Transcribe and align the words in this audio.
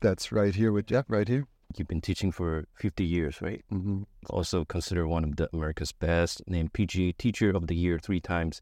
That's 0.00 0.32
right 0.32 0.54
here 0.54 0.72
with 0.72 0.86
Jeff, 0.86 1.04
right 1.08 1.28
here. 1.28 1.46
You've 1.76 1.88
been 1.88 2.00
teaching 2.00 2.32
for 2.32 2.64
50 2.74 3.04
years, 3.04 3.40
right? 3.40 3.62
Mm-hmm. 3.72 4.02
Also 4.28 4.64
considered 4.64 5.06
one 5.06 5.24
of 5.24 5.36
the 5.36 5.48
America's 5.52 5.92
best, 5.92 6.42
named 6.48 6.72
PGA 6.72 7.16
Teacher 7.16 7.50
of 7.50 7.66
the 7.68 7.76
Year 7.76 7.98
three 7.98 8.20
times, 8.20 8.60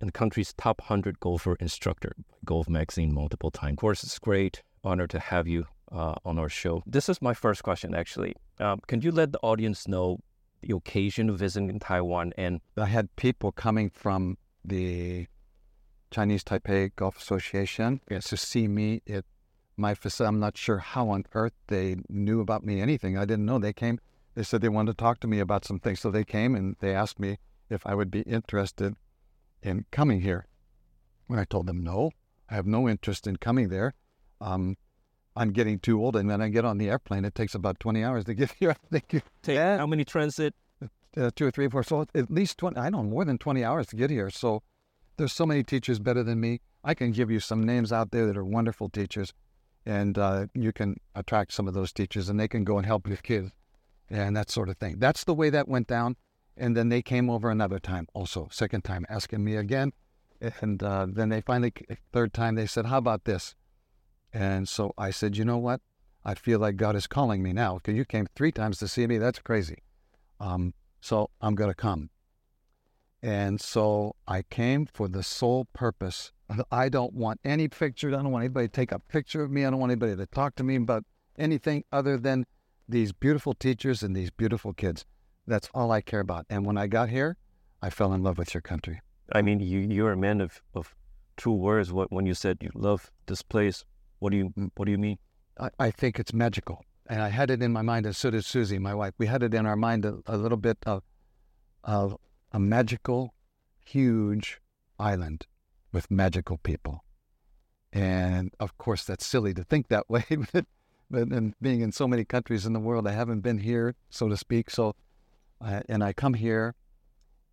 and 0.00 0.08
the 0.08 0.12
country's 0.12 0.52
top 0.54 0.80
100 0.82 1.20
golfer 1.20 1.56
instructor 1.60 2.12
Golf 2.44 2.68
Magazine 2.68 3.14
multiple 3.14 3.50
time. 3.50 3.72
Of 3.72 3.78
course, 3.78 4.02
it's 4.04 4.18
great 4.18 4.62
honor 4.84 5.06
to 5.06 5.18
have 5.18 5.48
you 5.48 5.66
uh, 5.90 6.16
on 6.24 6.38
our 6.38 6.48
show. 6.48 6.82
This 6.86 7.08
is 7.08 7.22
my 7.22 7.34
first 7.34 7.62
question, 7.62 7.94
actually. 7.94 8.34
Um, 8.58 8.80
can 8.86 9.00
you 9.00 9.10
let 9.10 9.32
the 9.32 9.38
audience 9.42 9.88
know 9.88 10.18
the 10.60 10.74
occasion 10.74 11.30
of 11.30 11.38
visiting 11.38 11.78
Taiwan 11.78 12.32
and 12.36 12.60
I 12.76 12.86
had 12.86 13.14
people 13.16 13.52
coming 13.52 13.90
from 13.90 14.38
the 14.64 15.28
Chinese 16.10 16.42
Taipei 16.42 16.90
Golf 16.96 17.16
Association 17.16 18.00
Yes. 18.10 18.28
to 18.30 18.36
see 18.36 18.66
me 18.66 19.02
at 19.08 19.24
my 19.78 19.94
facility. 19.94 20.28
I'm 20.34 20.40
not 20.40 20.56
sure 20.56 20.78
how 20.78 21.08
on 21.10 21.24
earth 21.34 21.52
they 21.68 21.96
knew 22.08 22.40
about 22.40 22.64
me 22.64 22.80
anything. 22.80 23.16
I 23.16 23.24
didn't 23.24 23.46
know. 23.46 23.58
They 23.58 23.72
came, 23.72 23.98
they 24.34 24.42
said 24.42 24.60
they 24.60 24.68
wanted 24.68 24.92
to 24.92 24.96
talk 25.02 25.20
to 25.20 25.26
me 25.28 25.38
about 25.38 25.64
some 25.64 25.78
things. 25.78 26.00
So 26.00 26.10
they 26.10 26.24
came 26.24 26.54
and 26.54 26.76
they 26.80 26.94
asked 26.94 27.18
me 27.18 27.38
if 27.70 27.86
I 27.86 27.94
would 27.94 28.10
be 28.10 28.20
interested 28.22 28.94
in 29.62 29.84
coming 29.90 30.20
here. 30.22 30.46
When 31.26 31.38
I 31.38 31.44
told 31.44 31.66
them 31.66 31.82
no, 31.82 32.10
I 32.48 32.54
have 32.54 32.66
no 32.66 32.88
interest 32.88 33.26
in 33.26 33.36
coming 33.36 33.68
there. 33.68 33.94
Um, 34.40 34.76
I'm 35.36 35.50
getting 35.52 35.78
too 35.78 36.02
old, 36.02 36.16
and 36.16 36.28
when 36.28 36.40
I 36.40 36.48
get 36.48 36.64
on 36.64 36.78
the 36.78 36.88
airplane, 36.88 37.24
it 37.24 37.34
takes 37.34 37.54
about 37.54 37.78
20 37.78 38.02
hours 38.02 38.24
to 38.24 38.34
get 38.40 38.52
here. 38.58 38.70
I 38.70 38.74
think 38.98 39.22
take 39.42 39.56
Yeah. 39.56 39.76
how 39.78 39.86
many 39.86 40.04
transit? 40.04 40.54
uh, 41.16 41.30
two 41.34 41.46
or 41.46 41.50
three 41.50 41.66
or 41.66 41.70
four, 41.70 41.82
so 41.82 42.06
at 42.14 42.30
least 42.30 42.58
20, 42.58 42.76
I 42.76 42.84
don't 42.90 42.92
know 43.06 43.10
more 43.10 43.24
than 43.24 43.38
20 43.38 43.64
hours 43.64 43.86
to 43.88 43.96
get 43.96 44.10
here. 44.10 44.30
So 44.30 44.62
there's 45.16 45.32
so 45.32 45.46
many 45.46 45.62
teachers 45.64 45.98
better 45.98 46.22
than 46.22 46.38
me. 46.40 46.60
I 46.84 46.94
can 46.94 47.10
give 47.12 47.30
you 47.30 47.40
some 47.40 47.64
names 47.64 47.92
out 47.92 48.10
there 48.12 48.26
that 48.26 48.36
are 48.36 48.44
wonderful 48.44 48.88
teachers, 48.88 49.32
and 49.86 50.18
uh, 50.18 50.46
you 50.54 50.72
can 50.72 50.96
attract 51.14 51.52
some 51.52 51.68
of 51.68 51.74
those 51.74 51.92
teachers, 51.92 52.28
and 52.28 52.38
they 52.38 52.48
can 52.48 52.64
go 52.64 52.76
and 52.76 52.86
help 52.86 53.06
your 53.06 53.16
kids 53.16 53.52
and 54.10 54.36
that 54.36 54.50
sort 54.50 54.68
of 54.68 54.76
thing. 54.76 54.98
That's 54.98 55.24
the 55.24 55.34
way 55.34 55.50
that 55.50 55.68
went 55.68 55.86
down. 55.86 56.16
And 56.56 56.76
then 56.76 56.88
they 56.88 57.02
came 57.02 57.30
over 57.30 57.50
another 57.50 57.78
time, 57.78 58.08
also, 58.14 58.48
second 58.50 58.82
time, 58.82 59.06
asking 59.08 59.44
me 59.44 59.54
again. 59.56 59.92
And 60.60 60.82
uh, 60.82 61.06
then 61.08 61.28
they 61.28 61.40
finally, 61.40 61.72
third 62.12 62.32
time, 62.32 62.54
they 62.54 62.66
said, 62.66 62.86
How 62.86 62.98
about 62.98 63.24
this? 63.24 63.54
And 64.32 64.68
so 64.68 64.92
I 64.98 65.10
said, 65.10 65.36
You 65.36 65.44
know 65.44 65.58
what? 65.58 65.80
I 66.24 66.34
feel 66.34 66.58
like 66.58 66.76
God 66.76 66.96
is 66.96 67.06
calling 67.06 67.42
me 67.42 67.52
now 67.52 67.74
because 67.76 67.94
you 67.94 68.04
came 68.04 68.26
three 68.34 68.52
times 68.52 68.78
to 68.78 68.88
see 68.88 69.06
me. 69.06 69.18
That's 69.18 69.38
crazy. 69.38 69.78
Um, 70.40 70.74
so 71.00 71.30
I'm 71.40 71.54
going 71.54 71.70
to 71.70 71.74
come. 71.74 72.10
And 73.22 73.60
so 73.60 74.14
I 74.26 74.42
came 74.42 74.86
for 74.86 75.08
the 75.08 75.22
sole 75.22 75.66
purpose. 75.72 76.32
I 76.70 76.88
don't 76.88 77.12
want 77.12 77.40
any 77.44 77.68
pictures. 77.68 78.14
I 78.14 78.22
don't 78.22 78.30
want 78.30 78.44
anybody 78.44 78.68
to 78.68 78.72
take 78.72 78.92
a 78.92 78.98
picture 78.98 79.42
of 79.42 79.50
me. 79.50 79.64
I 79.64 79.70
don't 79.70 79.80
want 79.80 79.92
anybody 79.92 80.16
to 80.16 80.26
talk 80.26 80.54
to 80.56 80.64
me 80.64 80.76
about 80.76 81.04
anything 81.38 81.84
other 81.92 82.16
than 82.16 82.46
these 82.88 83.12
beautiful 83.12 83.52
teachers 83.52 84.02
and 84.02 84.16
these 84.16 84.30
beautiful 84.30 84.72
kids. 84.72 85.04
That's 85.46 85.68
all 85.74 85.92
I 85.92 86.00
care 86.00 86.20
about. 86.20 86.46
And 86.48 86.64
when 86.64 86.78
I 86.78 86.86
got 86.86 87.10
here, 87.10 87.36
I 87.82 87.90
fell 87.90 88.12
in 88.12 88.22
love 88.22 88.38
with 88.38 88.54
your 88.54 88.62
country. 88.62 89.00
I 89.32 89.42
mean, 89.42 89.60
you 89.60 89.80
you're 89.80 90.12
a 90.12 90.16
man 90.16 90.40
of, 90.40 90.62
of 90.74 90.94
true 91.36 91.52
words. 91.52 91.92
What 91.92 92.10
when 92.10 92.24
you 92.24 92.34
said 92.34 92.58
you 92.62 92.70
love 92.74 93.10
this 93.26 93.42
place, 93.42 93.84
what 94.18 94.30
do 94.30 94.38
you 94.38 94.50
mm. 94.56 94.70
what 94.76 94.86
do 94.86 94.90
you 94.90 94.98
mean? 94.98 95.18
I, 95.60 95.68
I 95.78 95.90
think 95.90 96.18
it's 96.18 96.32
magical. 96.32 96.84
And 97.10 97.22
I 97.22 97.28
had 97.28 97.50
it 97.50 97.62
in 97.62 97.72
my 97.72 97.82
mind, 97.82 98.04
and 98.04 98.14
so 98.14 98.30
did 98.30 98.44
Susie, 98.44 98.78
my 98.78 98.94
wife. 98.94 99.14
We 99.16 99.26
had 99.26 99.42
it 99.42 99.54
in 99.54 99.64
our 99.64 99.76
mind 99.76 100.04
a, 100.04 100.18
a 100.26 100.36
little 100.36 100.58
bit 100.58 100.76
of, 100.84 101.02
of 101.82 102.18
a 102.52 102.58
magical, 102.58 103.32
huge 103.82 104.60
island 104.98 105.46
with 105.92 106.10
magical 106.10 106.58
people. 106.58 107.04
And 107.92 108.52
of 108.60 108.76
course, 108.78 109.04
that's 109.04 109.26
silly 109.26 109.54
to 109.54 109.64
think 109.64 109.88
that 109.88 110.08
way, 110.08 110.24
but, 110.52 110.66
but 111.10 111.28
and 111.28 111.54
being 111.60 111.80
in 111.80 111.92
so 111.92 112.06
many 112.06 112.24
countries 112.24 112.66
in 112.66 112.72
the 112.72 112.80
world, 112.80 113.06
I 113.06 113.12
haven't 113.12 113.40
been 113.40 113.58
here, 113.58 113.94
so 114.10 114.28
to 114.28 114.36
speak. 114.36 114.70
So, 114.70 114.94
uh, 115.60 115.80
and 115.88 116.04
I 116.04 116.12
come 116.12 116.34
here 116.34 116.74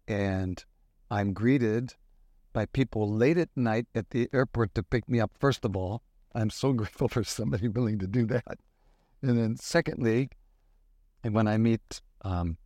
and 0.07 0.63
I'm 1.09 1.33
greeted 1.33 1.93
by 2.53 2.65
people 2.65 3.09
late 3.09 3.37
at 3.37 3.49
night 3.55 3.87
at 3.95 4.11
the 4.11 4.29
airport 4.33 4.75
to 4.75 4.83
pick 4.83 5.09
me 5.09 5.19
up, 5.19 5.31
first 5.39 5.65
of 5.65 5.75
all. 5.75 6.01
I'm 6.33 6.49
so 6.49 6.73
grateful 6.79 7.07
for 7.07 7.23
somebody 7.23 7.67
willing 7.67 7.99
to 7.99 8.07
do 8.07 8.25
that. 8.27 8.57
And 9.21 9.37
then, 9.37 9.55
secondly, 9.55 10.29
and 11.23 11.33
when 11.33 11.47
I 11.47 11.57
meet 11.57 12.01
um, 12.21 12.57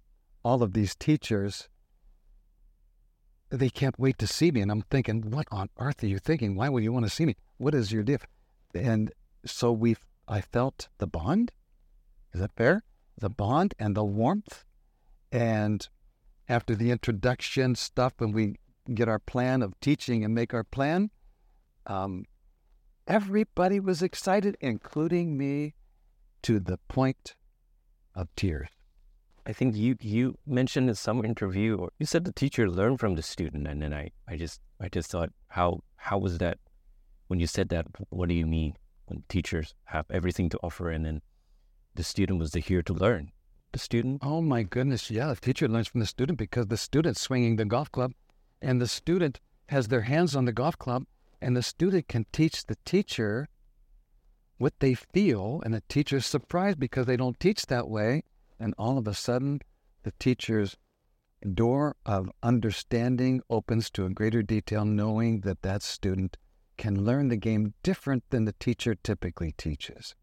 all 0.44 0.64
of 0.64 0.74
these 0.74 0.96
teachers, 0.96 1.70
they 3.50 3.70
can't 3.70 4.00
wait 4.00 4.18
to 4.20 4.28
see 4.28 4.52
me. 4.52 4.62
And 4.62 4.72
I'm 4.72 4.84
thinking, 4.84 5.32
what 5.32 5.48
on 5.52 5.70
earth 5.78 6.04
are 6.04 6.08
you 6.08 6.20
thinking? 6.20 6.56
Why 6.56 6.70
would 6.70 6.84
you 6.84 6.94
want 6.94 7.06
to 7.06 7.12
see 7.12 7.26
me? 7.26 7.36
What 7.58 7.74
is 7.74 7.92
your 7.92 8.04
diff? 8.04 8.26
And 8.74 9.12
so 9.46 9.72
we, 9.72 9.96
I 10.28 10.42
felt 10.42 10.90
the 11.00 11.08
bond. 11.08 11.52
Is 12.34 12.42
that 12.42 12.56
fair? 12.56 12.84
The 13.18 13.30
bond 13.30 13.74
and 13.80 13.96
the 13.96 14.04
warmth. 14.04 14.66
And 15.32 15.88
after 16.48 16.76
the 16.76 16.92
introduction 16.92 17.76
stuff, 17.76 18.14
when 18.18 18.32
we 18.32 18.56
get 18.94 19.08
our 19.08 19.20
plan 19.20 19.62
of 19.62 19.80
teaching 19.80 20.24
and 20.24 20.34
make 20.34 20.54
our 20.54 20.64
plan, 20.64 21.10
um, 21.88 22.26
everybody 23.08 23.80
was 23.80 24.02
excited, 24.02 24.58
including 24.62 25.38
me, 25.38 25.74
to 26.44 26.60
the 26.60 26.78
point 26.88 27.36
of 28.16 28.28
tears. 28.36 28.70
I 29.50 29.54
think 29.54 29.76
you 29.76 29.96
you 30.00 30.38
mentioned 30.46 30.90
in 30.90 30.96
some 30.96 31.26
interview, 31.26 31.76
or 31.76 31.90
you 31.98 32.06
said 32.06 32.24
the 32.24 32.32
teacher 32.32 32.70
learned 32.70 33.00
from 33.00 33.16
the 33.16 33.24
student, 33.24 33.66
and 33.68 33.82
then 33.82 33.96
I, 33.96 34.12
I 34.28 34.38
just 34.38 34.62
I 34.80 34.90
just 34.90 35.10
thought 35.10 35.32
how 35.48 35.82
how 35.96 36.20
was 36.20 36.38
that 36.38 36.60
when 37.30 37.40
you 37.40 37.48
said 37.48 37.70
that? 37.70 37.88
What 38.10 38.30
do 38.30 38.36
you 38.36 38.46
mean 38.46 38.76
when 39.08 39.24
teachers 39.28 39.74
have 39.86 40.06
everything 40.12 40.50
to 40.50 40.60
offer, 40.62 40.92
and 40.92 41.04
then 41.04 41.24
the 41.96 42.04
student 42.04 42.38
was 42.38 42.54
here 42.54 42.84
to 42.84 42.94
learn? 42.94 43.32
The 43.72 43.80
student, 43.80 44.20
Oh 44.22 44.40
my 44.40 44.62
goodness, 44.62 45.10
yeah, 45.10 45.34
the 45.34 45.42
teacher 45.48 45.68
learns 45.68 45.88
from 45.88 46.02
the 46.02 46.06
student 46.06 46.38
because 46.38 46.68
the 46.68 46.78
student's 46.78 47.20
swinging 47.22 47.56
the 47.56 47.66
golf 47.66 47.92
club 47.92 48.14
and 48.62 48.80
the 48.80 48.88
student 48.88 49.40
has 49.70 49.88
their 49.88 50.02
hands 50.02 50.36
on 50.36 50.46
the 50.46 50.54
golf 50.54 50.78
club 50.78 51.06
and 51.42 51.58
the 51.58 51.64
student 51.64 52.08
can 52.08 52.28
teach 52.32 52.68
the 52.68 52.78
teacher 52.86 53.50
what 54.60 54.80
they 54.80 54.94
feel 54.94 55.60
and 55.66 55.74
the 55.74 55.84
teacher's 55.90 56.28
surprised 56.28 56.80
because 56.80 57.08
they 57.08 57.18
don't 57.18 57.40
teach 57.40 57.66
that 57.66 57.90
way 57.90 58.22
and 58.60 58.74
all 58.78 58.98
of 58.98 59.08
a 59.08 59.14
sudden 59.14 59.60
the 60.04 60.14
teacher's 60.20 60.78
door 61.54 61.96
of 62.06 62.32
understanding 62.44 63.42
opens 63.50 63.90
to 63.90 64.06
a 64.06 64.10
greater 64.10 64.42
detail 64.42 64.86
knowing 64.86 65.42
that 65.42 65.62
that 65.62 65.82
student 65.82 66.38
can 66.78 67.06
learn 67.06 67.28
the 67.28 67.38
game 67.38 67.74
different 67.84 68.24
than 68.30 68.46
the 68.46 68.54
teacher 68.54 68.96
typically 68.96 69.52
teaches. 69.54 70.16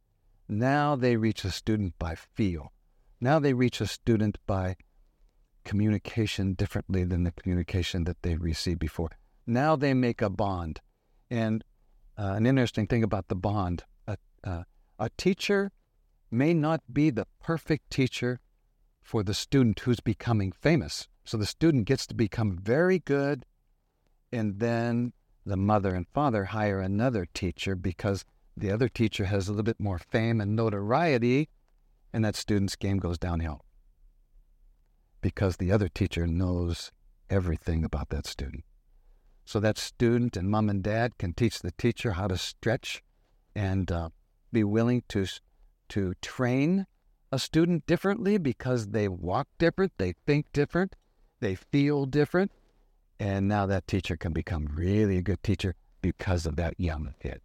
Now 0.48 0.96
they 0.96 1.16
reach 1.16 1.44
a 1.44 1.50
student 1.50 1.98
by 1.98 2.14
feel. 2.14 2.72
Now 3.20 3.38
they 3.38 3.52
reach 3.52 3.80
a 3.80 3.86
student 3.86 4.38
by 4.46 4.76
communication 5.64 6.54
differently 6.54 7.04
than 7.04 7.24
the 7.24 7.32
communication 7.32 8.04
that 8.04 8.22
they 8.22 8.36
received 8.36 8.78
before. 8.78 9.10
Now 9.46 9.76
they 9.76 9.94
make 9.94 10.22
a 10.22 10.30
bond. 10.30 10.80
And 11.30 11.64
uh, 12.18 12.34
an 12.36 12.46
interesting 12.46 12.86
thing 12.86 13.02
about 13.02 13.28
the 13.28 13.34
bond 13.34 13.84
a, 14.06 14.16
uh, 14.44 14.62
a 14.98 15.10
teacher 15.16 15.72
may 16.30 16.54
not 16.54 16.82
be 16.92 17.10
the 17.10 17.26
perfect 17.42 17.90
teacher 17.90 18.40
for 19.02 19.22
the 19.22 19.34
student 19.34 19.80
who's 19.80 20.00
becoming 20.00 20.52
famous. 20.52 21.08
So 21.24 21.36
the 21.36 21.46
student 21.46 21.86
gets 21.86 22.06
to 22.08 22.14
become 22.14 22.58
very 22.58 22.98
good, 22.98 23.44
and 24.32 24.58
then 24.58 25.12
the 25.44 25.56
mother 25.56 25.94
and 25.94 26.06
father 26.08 26.46
hire 26.46 26.80
another 26.80 27.26
teacher 27.32 27.76
because 27.76 28.24
the 28.56 28.70
other 28.70 28.88
teacher 28.88 29.26
has 29.26 29.46
a 29.46 29.52
little 29.52 29.62
bit 29.62 29.78
more 29.78 29.98
fame 29.98 30.40
and 30.40 30.56
notoriety, 30.56 31.48
and 32.12 32.24
that 32.24 32.36
student's 32.36 32.76
game 32.76 32.98
goes 32.98 33.18
downhill 33.18 33.62
because 35.20 35.56
the 35.56 35.72
other 35.72 35.88
teacher 35.88 36.26
knows 36.26 36.92
everything 37.28 37.84
about 37.84 38.10
that 38.10 38.26
student. 38.26 38.64
So 39.44 39.60
that 39.60 39.78
student 39.78 40.36
and 40.36 40.48
mom 40.48 40.68
and 40.68 40.82
dad 40.82 41.18
can 41.18 41.32
teach 41.32 41.60
the 41.60 41.72
teacher 41.72 42.12
how 42.12 42.28
to 42.28 42.36
stretch 42.36 43.02
and 43.54 43.90
uh, 43.90 44.10
be 44.52 44.64
willing 44.64 45.02
to 45.08 45.26
to 45.90 46.14
train 46.22 46.86
a 47.32 47.38
student 47.38 47.86
differently 47.86 48.38
because 48.38 48.88
they 48.88 49.08
walk 49.08 49.48
different, 49.58 49.92
they 49.98 50.14
think 50.26 50.52
different, 50.52 50.94
they 51.40 51.54
feel 51.54 52.06
different, 52.06 52.52
and 53.18 53.48
now 53.48 53.66
that 53.66 53.86
teacher 53.86 54.16
can 54.16 54.32
become 54.32 54.68
really 54.74 55.18
a 55.18 55.22
good 55.22 55.42
teacher 55.42 55.74
because 56.02 56.46
of 56.46 56.56
that 56.56 56.74
young 56.78 57.14
kid. 57.20 57.40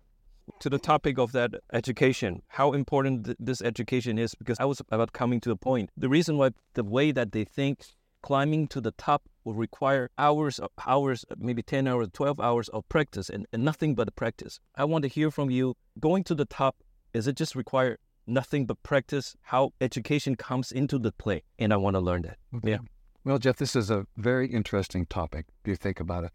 to 0.60 0.70
the 0.70 0.80
topic 0.80 1.18
of 1.18 1.32
that 1.32 1.52
education, 1.72 2.42
how 2.48 2.74
important 2.74 3.26
th- 3.26 3.38
this 3.40 3.62
education 3.62 4.18
is, 4.20 4.36
because 4.36 4.58
I 4.60 4.66
was 4.66 4.82
about 4.92 5.14
coming 5.14 5.40
to 5.42 5.50
the 5.50 5.56
point. 5.56 5.90
The 5.96 6.10
reason 6.10 6.38
why 6.38 6.52
the 6.74 6.84
way 6.84 7.12
that 7.12 7.32
they 7.32 7.46
think 7.46 7.86
climbing 8.22 8.68
to 8.68 8.82
the 8.82 8.92
top 8.92 9.24
will 9.44 9.54
require 9.54 10.10
hours, 10.18 10.60
of 10.60 10.70
hours, 10.86 11.26
maybe 11.38 11.64
10 11.64 11.88
hours, 11.88 12.08
12 12.14 12.40
hours 12.40 12.70
of 12.70 12.88
practice 12.90 13.30
and, 13.30 13.48
and 13.52 13.64
nothing 13.64 13.96
but 13.96 14.16
practice. 14.16 14.60
I 14.76 14.86
want 14.86 15.04
to 15.04 15.08
hear 15.08 15.32
from 15.32 15.50
you. 15.50 15.76
Going 16.00 16.24
to 16.26 16.36
the 16.36 16.46
top, 16.46 16.78
is 17.14 17.28
it 17.28 17.36
just 17.36 17.56
require 17.56 17.98
nothing 18.32 18.66
but 18.66 18.82
practice? 18.84 19.36
How 19.42 19.74
education 19.82 20.36
comes 20.36 20.72
into 20.72 20.98
the 20.98 21.12
play? 21.12 21.44
And 21.60 21.74
I 21.74 21.78
want 21.78 21.96
to 21.96 22.00
learn 22.00 22.24
that. 22.24 22.38
Yeah. 22.64 22.80
Well, 23.24 23.38
Jeff, 23.38 23.58
this 23.58 23.76
is 23.76 23.92
a 23.92 24.08
very 24.18 24.48
interesting 24.48 25.06
topic 25.06 25.46
if 25.64 25.68
you 25.68 25.76
think 25.76 26.00
about 26.00 26.24
it. 26.24 26.32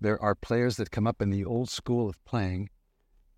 There 0.00 0.20
are 0.22 0.34
players 0.34 0.76
that 0.76 0.90
come 0.90 1.06
up 1.06 1.20
in 1.20 1.30
the 1.30 1.44
old 1.44 1.68
school 1.68 2.08
of 2.08 2.24
playing 2.24 2.70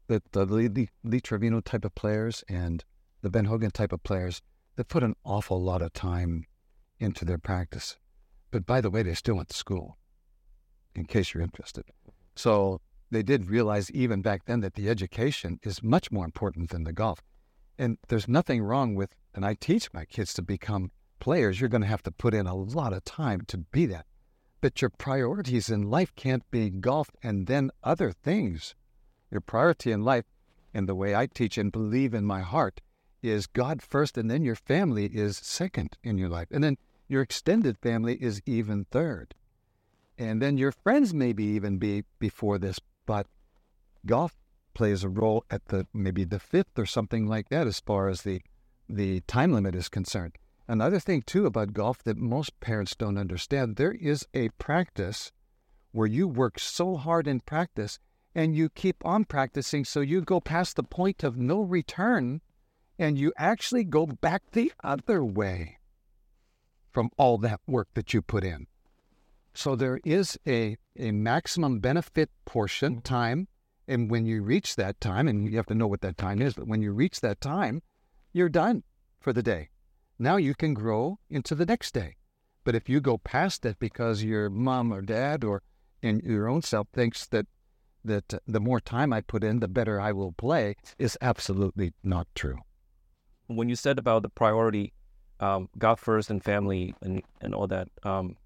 that 0.08 0.32
the 0.32 0.44
Lee, 0.44 0.68
Lee, 0.68 0.88
Lee 1.02 1.20
Trevino 1.20 1.60
type 1.60 1.84
of 1.84 1.94
players 1.94 2.44
and 2.48 2.84
the 3.22 3.30
Ben 3.30 3.46
Hogan 3.46 3.70
type 3.70 3.92
of 3.92 4.02
players 4.02 4.42
that 4.76 4.88
put 4.88 5.02
an 5.02 5.14
awful 5.24 5.62
lot 5.62 5.80
of 5.80 5.92
time 5.92 6.44
into 6.98 7.24
their 7.24 7.38
practice. 7.38 7.96
But 8.50 8.66
by 8.66 8.80
the 8.80 8.90
way, 8.90 9.02
they 9.02 9.14
still 9.14 9.36
went 9.36 9.48
to 9.48 9.56
school, 9.56 9.96
in 10.94 11.06
case 11.06 11.32
you're 11.32 11.42
interested. 11.42 11.84
So 12.36 12.80
they 13.10 13.22
did 13.22 13.48
realize 13.48 13.90
even 13.92 14.22
back 14.22 14.44
then 14.44 14.60
that 14.60 14.74
the 14.74 14.88
education 14.88 15.58
is 15.62 15.82
much 15.82 16.10
more 16.10 16.24
important 16.24 16.70
than 16.70 16.84
the 16.84 16.92
golf. 16.92 17.22
And 17.78 17.98
there's 18.08 18.28
nothing 18.28 18.62
wrong 18.62 18.94
with, 18.94 19.14
and 19.34 19.44
I 19.44 19.54
teach 19.54 19.92
my 19.92 20.04
kids 20.04 20.32
to 20.34 20.42
become 20.42 20.92
players. 21.18 21.60
You're 21.60 21.70
going 21.70 21.82
to 21.82 21.88
have 21.88 22.02
to 22.04 22.12
put 22.12 22.34
in 22.34 22.46
a 22.46 22.54
lot 22.54 22.92
of 22.92 23.04
time 23.04 23.42
to 23.48 23.58
be 23.58 23.86
that. 23.86 24.06
But 24.60 24.80
your 24.80 24.90
priorities 24.90 25.68
in 25.68 25.90
life 25.90 26.14
can't 26.14 26.48
be 26.50 26.70
golf 26.70 27.10
and 27.22 27.46
then 27.46 27.70
other 27.82 28.12
things. 28.12 28.74
Your 29.30 29.40
priority 29.40 29.90
in 29.90 30.04
life, 30.04 30.24
and 30.72 30.88
the 30.88 30.94
way 30.94 31.14
I 31.14 31.26
teach 31.26 31.58
and 31.58 31.72
believe 31.72 32.14
in 32.14 32.24
my 32.24 32.40
heart, 32.40 32.80
is 33.22 33.46
God 33.46 33.82
first, 33.82 34.16
and 34.16 34.30
then 34.30 34.44
your 34.44 34.54
family 34.54 35.06
is 35.06 35.36
second 35.36 35.96
in 36.02 36.18
your 36.18 36.28
life. 36.28 36.48
And 36.50 36.62
then 36.62 36.76
your 37.08 37.22
extended 37.22 37.78
family 37.78 38.16
is 38.22 38.40
even 38.46 38.84
third. 38.84 39.34
And 40.16 40.40
then 40.40 40.58
your 40.58 40.72
friends 40.72 41.12
maybe 41.12 41.44
even 41.44 41.78
be 41.78 42.04
before 42.18 42.58
this, 42.58 42.78
but 43.06 43.26
golf 44.06 44.34
plays 44.74 45.04
a 45.04 45.08
role 45.08 45.44
at 45.50 45.66
the 45.66 45.86
maybe 45.94 46.24
the 46.24 46.38
fifth 46.38 46.78
or 46.78 46.86
something 46.86 47.26
like 47.26 47.48
that 47.48 47.66
as 47.66 47.80
far 47.80 48.08
as 48.08 48.22
the 48.22 48.42
the 48.88 49.20
time 49.22 49.52
limit 49.52 49.74
is 49.74 49.88
concerned. 49.88 50.36
Another 50.66 50.98
thing 50.98 51.22
too 51.22 51.46
about 51.46 51.72
golf 51.72 52.02
that 52.04 52.16
most 52.16 52.58
parents 52.60 52.94
don't 52.94 53.18
understand, 53.18 53.76
there 53.76 53.92
is 53.92 54.26
a 54.34 54.48
practice 54.50 55.32
where 55.92 56.06
you 56.06 56.26
work 56.26 56.58
so 56.58 56.96
hard 56.96 57.26
in 57.26 57.40
practice 57.40 57.98
and 58.34 58.56
you 58.56 58.68
keep 58.68 58.96
on 59.04 59.24
practicing 59.24 59.84
so 59.84 60.00
you 60.00 60.20
go 60.20 60.40
past 60.40 60.76
the 60.76 60.82
point 60.82 61.22
of 61.22 61.36
no 61.36 61.60
return 61.60 62.40
and 62.98 63.18
you 63.18 63.32
actually 63.36 63.84
go 63.84 64.06
back 64.06 64.42
the 64.52 64.72
other 64.82 65.24
way 65.24 65.78
from 66.90 67.10
all 67.16 67.38
that 67.38 67.60
work 67.66 67.88
that 67.94 68.14
you 68.14 68.22
put 68.22 68.44
in. 68.44 68.66
So 69.52 69.76
there 69.76 70.00
is 70.04 70.38
a, 70.46 70.76
a 70.98 71.12
maximum 71.12 71.78
benefit 71.78 72.30
portion 72.44 73.00
time. 73.00 73.48
And 73.86 74.10
when 74.10 74.26
you 74.26 74.42
reach 74.42 74.76
that 74.76 75.00
time, 75.00 75.28
and 75.28 75.48
you 75.48 75.56
have 75.56 75.66
to 75.66 75.74
know 75.74 75.86
what 75.86 76.00
that 76.00 76.16
time 76.16 76.40
is, 76.40 76.54
but 76.54 76.66
when 76.66 76.80
you 76.80 76.92
reach 76.92 77.20
that 77.20 77.40
time, 77.40 77.82
you're 78.32 78.48
done 78.48 78.82
for 79.20 79.32
the 79.32 79.42
day. 79.42 79.68
Now 80.18 80.36
you 80.36 80.54
can 80.54 80.74
grow 80.74 81.18
into 81.28 81.54
the 81.54 81.66
next 81.66 81.92
day. 81.92 82.16
But 82.64 82.74
if 82.74 82.88
you 82.88 83.00
go 83.00 83.18
past 83.18 83.66
it 83.66 83.78
because 83.78 84.24
your 84.24 84.48
mom 84.48 84.92
or 84.92 85.02
dad 85.02 85.44
or 85.44 85.62
in 86.02 86.20
your 86.24 86.48
own 86.48 86.62
self 86.62 86.88
thinks 86.92 87.26
that 87.26 87.46
that 88.06 88.34
the 88.46 88.60
more 88.60 88.80
time 88.80 89.14
I 89.14 89.22
put 89.22 89.42
in, 89.42 89.60
the 89.60 89.68
better 89.68 89.98
I 89.98 90.12
will 90.12 90.32
play, 90.32 90.76
is 90.98 91.16
absolutely 91.22 91.94
not 92.02 92.26
true. 92.34 92.58
When 93.46 93.70
you 93.70 93.76
said 93.76 93.98
about 93.98 94.22
the 94.22 94.28
priority, 94.28 94.92
um, 95.40 95.70
God 95.78 95.98
first 95.98 96.30
and 96.30 96.44
family 96.44 96.94
and 97.00 97.22
and 97.40 97.54
all 97.54 97.66
that, 97.68 97.88
um, 98.02 98.36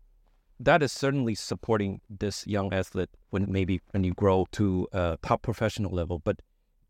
that 0.60 0.82
is 0.82 0.92
certainly 0.92 1.34
supporting 1.34 2.00
this 2.10 2.46
young 2.46 2.72
athlete 2.72 3.10
when 3.30 3.50
maybe 3.50 3.80
when 3.90 4.04
you 4.04 4.14
grow 4.14 4.46
to 4.52 4.88
a 4.92 5.18
top 5.22 5.42
professional 5.42 5.92
level. 5.92 6.18
But 6.18 6.40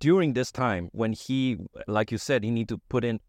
during 0.00 0.32
this 0.32 0.50
time, 0.53 0.88
when 0.93 1.12
he, 1.12 1.59
like 1.87 2.11
you 2.12 2.19
said, 2.19 2.44
he 2.44 2.50
need 2.50 2.69
to 2.69 2.79
put 2.88 3.05
in 3.05 3.20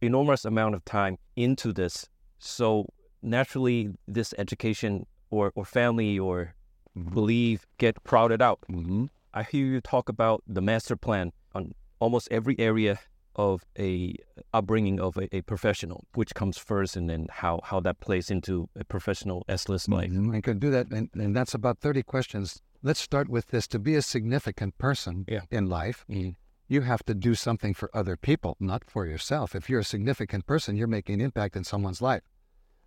enormous 0.00 0.44
amount 0.44 0.74
of 0.74 0.84
time 0.84 1.18
into 1.36 1.72
this, 1.72 2.08
so 2.38 2.86
naturally 3.22 3.90
this 4.06 4.34
education 4.38 5.06
or 5.30 5.52
or 5.54 5.64
family 5.64 6.18
or 6.18 6.54
mm-hmm. 6.96 7.12
believe 7.12 7.66
get 7.78 8.02
crowded 8.04 8.40
out. 8.40 8.60
Mm-hmm. 8.70 9.06
I 9.34 9.42
hear 9.42 9.66
you 9.66 9.80
talk 9.80 10.08
about 10.08 10.42
the 10.46 10.62
master 10.62 10.96
plan 10.96 11.32
on 11.54 11.74
almost 11.98 12.28
every 12.30 12.58
area 12.58 12.98
of 13.36 13.64
a 13.78 14.16
upbringing 14.52 14.98
of 14.98 15.16
a, 15.16 15.34
a, 15.36 15.42
professional, 15.42 16.04
which 16.14 16.34
comes 16.34 16.58
first, 16.58 16.96
and 16.96 17.08
then 17.08 17.26
how, 17.30 17.60
how 17.64 17.80
that 17.80 18.00
plays 18.00 18.30
into 18.30 18.68
a 18.74 18.84
professional 18.84 19.44
S-list 19.48 19.88
life. 19.88 20.10
Mm-hmm. 20.10 20.34
I 20.34 20.40
could 20.40 20.58
do 20.58 20.70
that, 20.70 20.90
and, 20.90 21.08
and 21.14 21.36
that's 21.36 21.54
about 21.54 21.78
30 21.78 22.02
questions. 22.02 22.62
Let's 22.82 23.00
start 23.00 23.28
with 23.28 23.48
this. 23.48 23.66
To 23.68 23.78
be 23.78 23.94
a 23.94 24.02
significant 24.02 24.78
person 24.78 25.24
yeah. 25.28 25.42
in 25.50 25.68
life, 25.68 26.04
mm-hmm. 26.10 26.30
you 26.68 26.80
have 26.80 27.04
to 27.04 27.14
do 27.14 27.34
something 27.34 27.74
for 27.74 27.90
other 27.94 28.16
people, 28.16 28.56
not 28.58 28.82
for 28.88 29.06
yourself. 29.06 29.54
If 29.54 29.68
you're 29.68 29.80
a 29.80 29.84
significant 29.84 30.46
person, 30.46 30.76
you're 30.76 30.86
making 30.86 31.20
impact 31.20 31.56
in 31.56 31.64
someone's 31.64 32.02
life. 32.02 32.22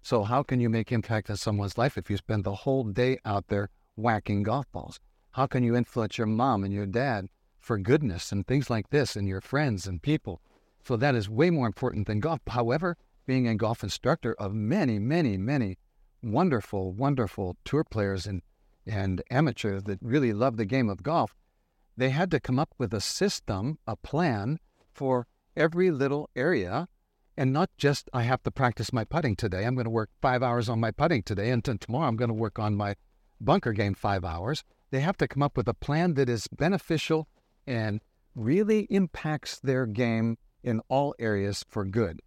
So 0.02 0.24
how 0.24 0.44
can 0.44 0.60
you 0.60 0.69
make 0.69 0.92
impact 0.92 1.30
in 1.30 1.36
someone's 1.36 1.78
life 1.78 1.98
if 1.98 2.10
you 2.10 2.18
spend 2.18 2.44
the 2.44 2.56
whole 2.56 2.84
day 2.84 3.19
out 3.25 3.48
there 3.48 3.69
whacking 3.95 4.44
golf 4.44 4.72
balls? 4.72 5.00
How 5.31 5.45
can 5.45 5.63
you 5.63 5.75
influence 5.75 6.18
your 6.18 6.28
mom 6.28 6.63
and 6.63 6.74
your 6.74 6.86
dad 6.86 7.28
for 7.60 7.78
goodness 7.78 8.32
and 8.32 8.46
things 8.46 8.70
like 8.70 8.90
this 8.90 9.16
and 9.16 9.28
your 9.28 9.42
friends 9.42 9.88
and 9.88 10.02
people. 10.02 10.42
So 10.84 10.96
that 10.98 11.16
is 11.16 11.30
way 11.30 11.50
more 11.50 11.68
important 11.68 12.08
than 12.08 12.20
golf. 12.20 12.40
However, 12.48 12.98
being 13.26 13.48
a 13.48 13.56
golf 13.56 13.84
instructor 13.84 14.34
of 14.40 14.54
many, 14.54 14.98
many, 15.00 15.38
many 15.38 15.78
wonderful, 16.24 16.92
wonderful 16.92 17.58
tour 17.64 17.84
players 17.84 18.26
and, 18.26 18.42
and 18.86 19.22
amateurs 19.30 19.84
that 19.84 20.00
really 20.02 20.34
love 20.34 20.58
the 20.58 20.66
game 20.66 20.90
of 20.90 21.04
golf, 21.04 21.36
they 21.96 22.10
had 22.10 22.32
to 22.32 22.40
come 22.40 22.60
up 22.60 22.74
with 22.78 22.94
a 22.94 23.02
system, 23.02 23.78
a 23.86 23.96
plan 23.96 24.60
for 24.94 25.28
every 25.56 25.92
little 25.92 26.30
area 26.36 26.88
and 27.40 27.54
not 27.54 27.70
just 27.78 28.10
I 28.14 28.24
have 28.24 28.44
to 28.44 28.52
practice 28.52 28.92
my 28.92 29.06
putting 29.06 29.38
today. 29.38 29.66
I'm 29.66 29.74
going 29.74 29.86
to 29.86 29.90
work 29.90 30.10
five 30.22 30.44
hours 30.44 30.68
on 30.68 30.82
my 30.82 30.92
putting 30.92 31.24
today, 31.24 31.52
and 31.52 31.64
tomorrow 31.64 32.06
I'm 32.06 32.18
going 32.18 32.28
to 32.28 32.34
work 32.34 32.60
on 32.60 32.76
my 32.76 32.96
bunker 33.40 33.72
game 33.72 33.94
five 33.94 34.26
hours. 34.26 34.66
They 34.92 35.00
have 35.00 35.16
to 35.18 35.28
come 35.28 35.42
up 35.42 35.56
with 35.56 35.70
a 35.70 35.74
plan 35.74 36.16
that 36.16 36.28
is 36.28 36.50
beneficial 36.50 37.30
and 37.69 38.01
really 38.36 38.88
impacts 38.89 39.60
their 39.60 39.86
game 39.86 40.38
in 40.63 40.81
all 40.89 41.16
areas 41.19 41.63
for 41.69 41.86
good. 41.86 42.21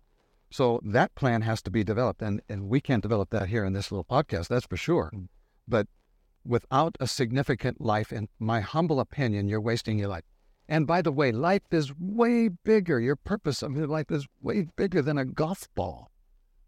So 0.50 0.80
that 0.84 1.14
plan 1.14 1.42
has 1.42 1.60
to 1.62 1.70
be 1.70 1.82
developed, 1.82 2.22
and, 2.22 2.40
and 2.48 2.68
we 2.68 2.80
can't 2.80 3.02
develop 3.02 3.30
that 3.30 3.48
here 3.48 3.64
in 3.64 3.72
this 3.72 3.90
little 3.90 4.04
podcast, 4.04 4.48
that's 4.48 4.66
for 4.66 4.76
sure. 4.76 5.10
Mm. 5.14 5.28
But 5.66 5.88
without 6.44 6.96
a 7.00 7.06
significant 7.06 7.80
life, 7.80 8.12
in 8.12 8.28
my 8.38 8.60
humble 8.60 9.00
opinion, 9.00 9.48
you're 9.48 9.60
wasting 9.60 9.98
your 9.98 10.08
life. 10.08 10.24
And 10.68 10.86
by 10.86 11.02
the 11.02 11.12
way, 11.12 11.32
life 11.32 11.62
is 11.70 11.92
way 11.98 12.48
bigger. 12.48 13.00
Your 13.00 13.16
purpose 13.16 13.62
of 13.62 13.76
your 13.76 13.86
life 13.86 14.10
is 14.10 14.26
way 14.40 14.68
bigger 14.76 15.02
than 15.02 15.18
a 15.18 15.24
golf 15.24 15.68
ball, 15.74 16.10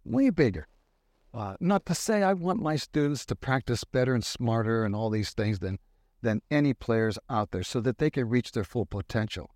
way 0.04 0.30
bigger. 0.30 0.66
Uh, 1.32 1.56
not 1.60 1.84
to 1.86 1.94
say 1.94 2.22
I 2.22 2.32
want 2.32 2.62
my 2.62 2.76
students 2.76 3.26
to 3.26 3.36
practice 3.36 3.84
better 3.84 4.14
and 4.14 4.24
smarter 4.24 4.84
and 4.84 4.94
all 4.94 5.10
these 5.10 5.30
things 5.30 5.58
than 5.58 5.78
than 6.24 6.42
any 6.50 6.74
players 6.74 7.18
out 7.30 7.52
there 7.52 7.62
so 7.62 7.80
that 7.82 7.98
they 7.98 8.10
can 8.10 8.28
reach 8.28 8.50
their 8.52 8.64
full 8.64 8.86
potential. 8.86 9.50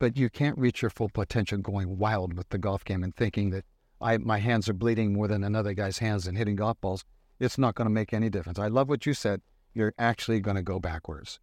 But 0.00 0.16
you 0.16 0.28
can't 0.28 0.58
reach 0.58 0.82
your 0.82 0.90
full 0.90 1.10
potential 1.10 1.58
going 1.58 1.98
wild 1.98 2.36
with 2.36 2.48
the 2.48 2.58
golf 2.58 2.84
game 2.84 3.04
and 3.04 3.14
thinking 3.14 3.50
that 3.50 3.64
I, 4.00 4.16
my 4.16 4.38
hands 4.38 4.68
are 4.68 4.74
bleeding 4.74 5.12
more 5.12 5.28
than 5.28 5.44
another 5.44 5.74
guy's 5.74 5.98
hands 5.98 6.26
and 6.26 6.36
hitting 6.36 6.56
golf 6.56 6.80
balls. 6.80 7.04
It's 7.38 7.58
not 7.58 7.74
going 7.74 7.86
to 7.86 7.92
make 7.92 8.12
any 8.12 8.30
difference. 8.30 8.58
I 8.58 8.68
love 8.68 8.88
what 8.88 9.06
you 9.06 9.14
said. 9.14 9.42
You're 9.74 9.94
actually 9.98 10.40
going 10.40 10.56
to 10.56 10.62
go 10.62 10.80
backwards. 10.80 11.38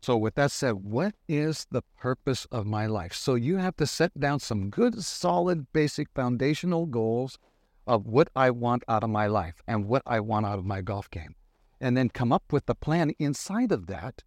So, 0.00 0.16
with 0.16 0.36
that 0.36 0.52
said, 0.52 0.74
what 0.74 1.14
is 1.26 1.66
the 1.72 1.82
purpose 1.98 2.46
of 2.52 2.66
my 2.66 2.86
life? 2.86 3.12
So, 3.14 3.34
you 3.34 3.56
have 3.56 3.74
to 3.78 3.86
set 3.86 4.18
down 4.20 4.38
some 4.38 4.70
good, 4.70 5.02
solid, 5.02 5.72
basic 5.72 6.08
foundational 6.14 6.86
goals 6.86 7.36
of 7.84 8.06
what 8.06 8.28
I 8.36 8.50
want 8.50 8.84
out 8.86 9.02
of 9.02 9.10
my 9.10 9.26
life 9.26 9.60
and 9.66 9.86
what 9.86 10.02
I 10.06 10.20
want 10.20 10.46
out 10.46 10.58
of 10.58 10.64
my 10.64 10.82
golf 10.82 11.10
game 11.10 11.34
and 11.80 11.96
then 11.96 12.08
come 12.08 12.32
up 12.32 12.52
with 12.52 12.66
the 12.66 12.74
plan 12.74 13.12
inside 13.18 13.72
of 13.72 13.86
that 13.86 14.24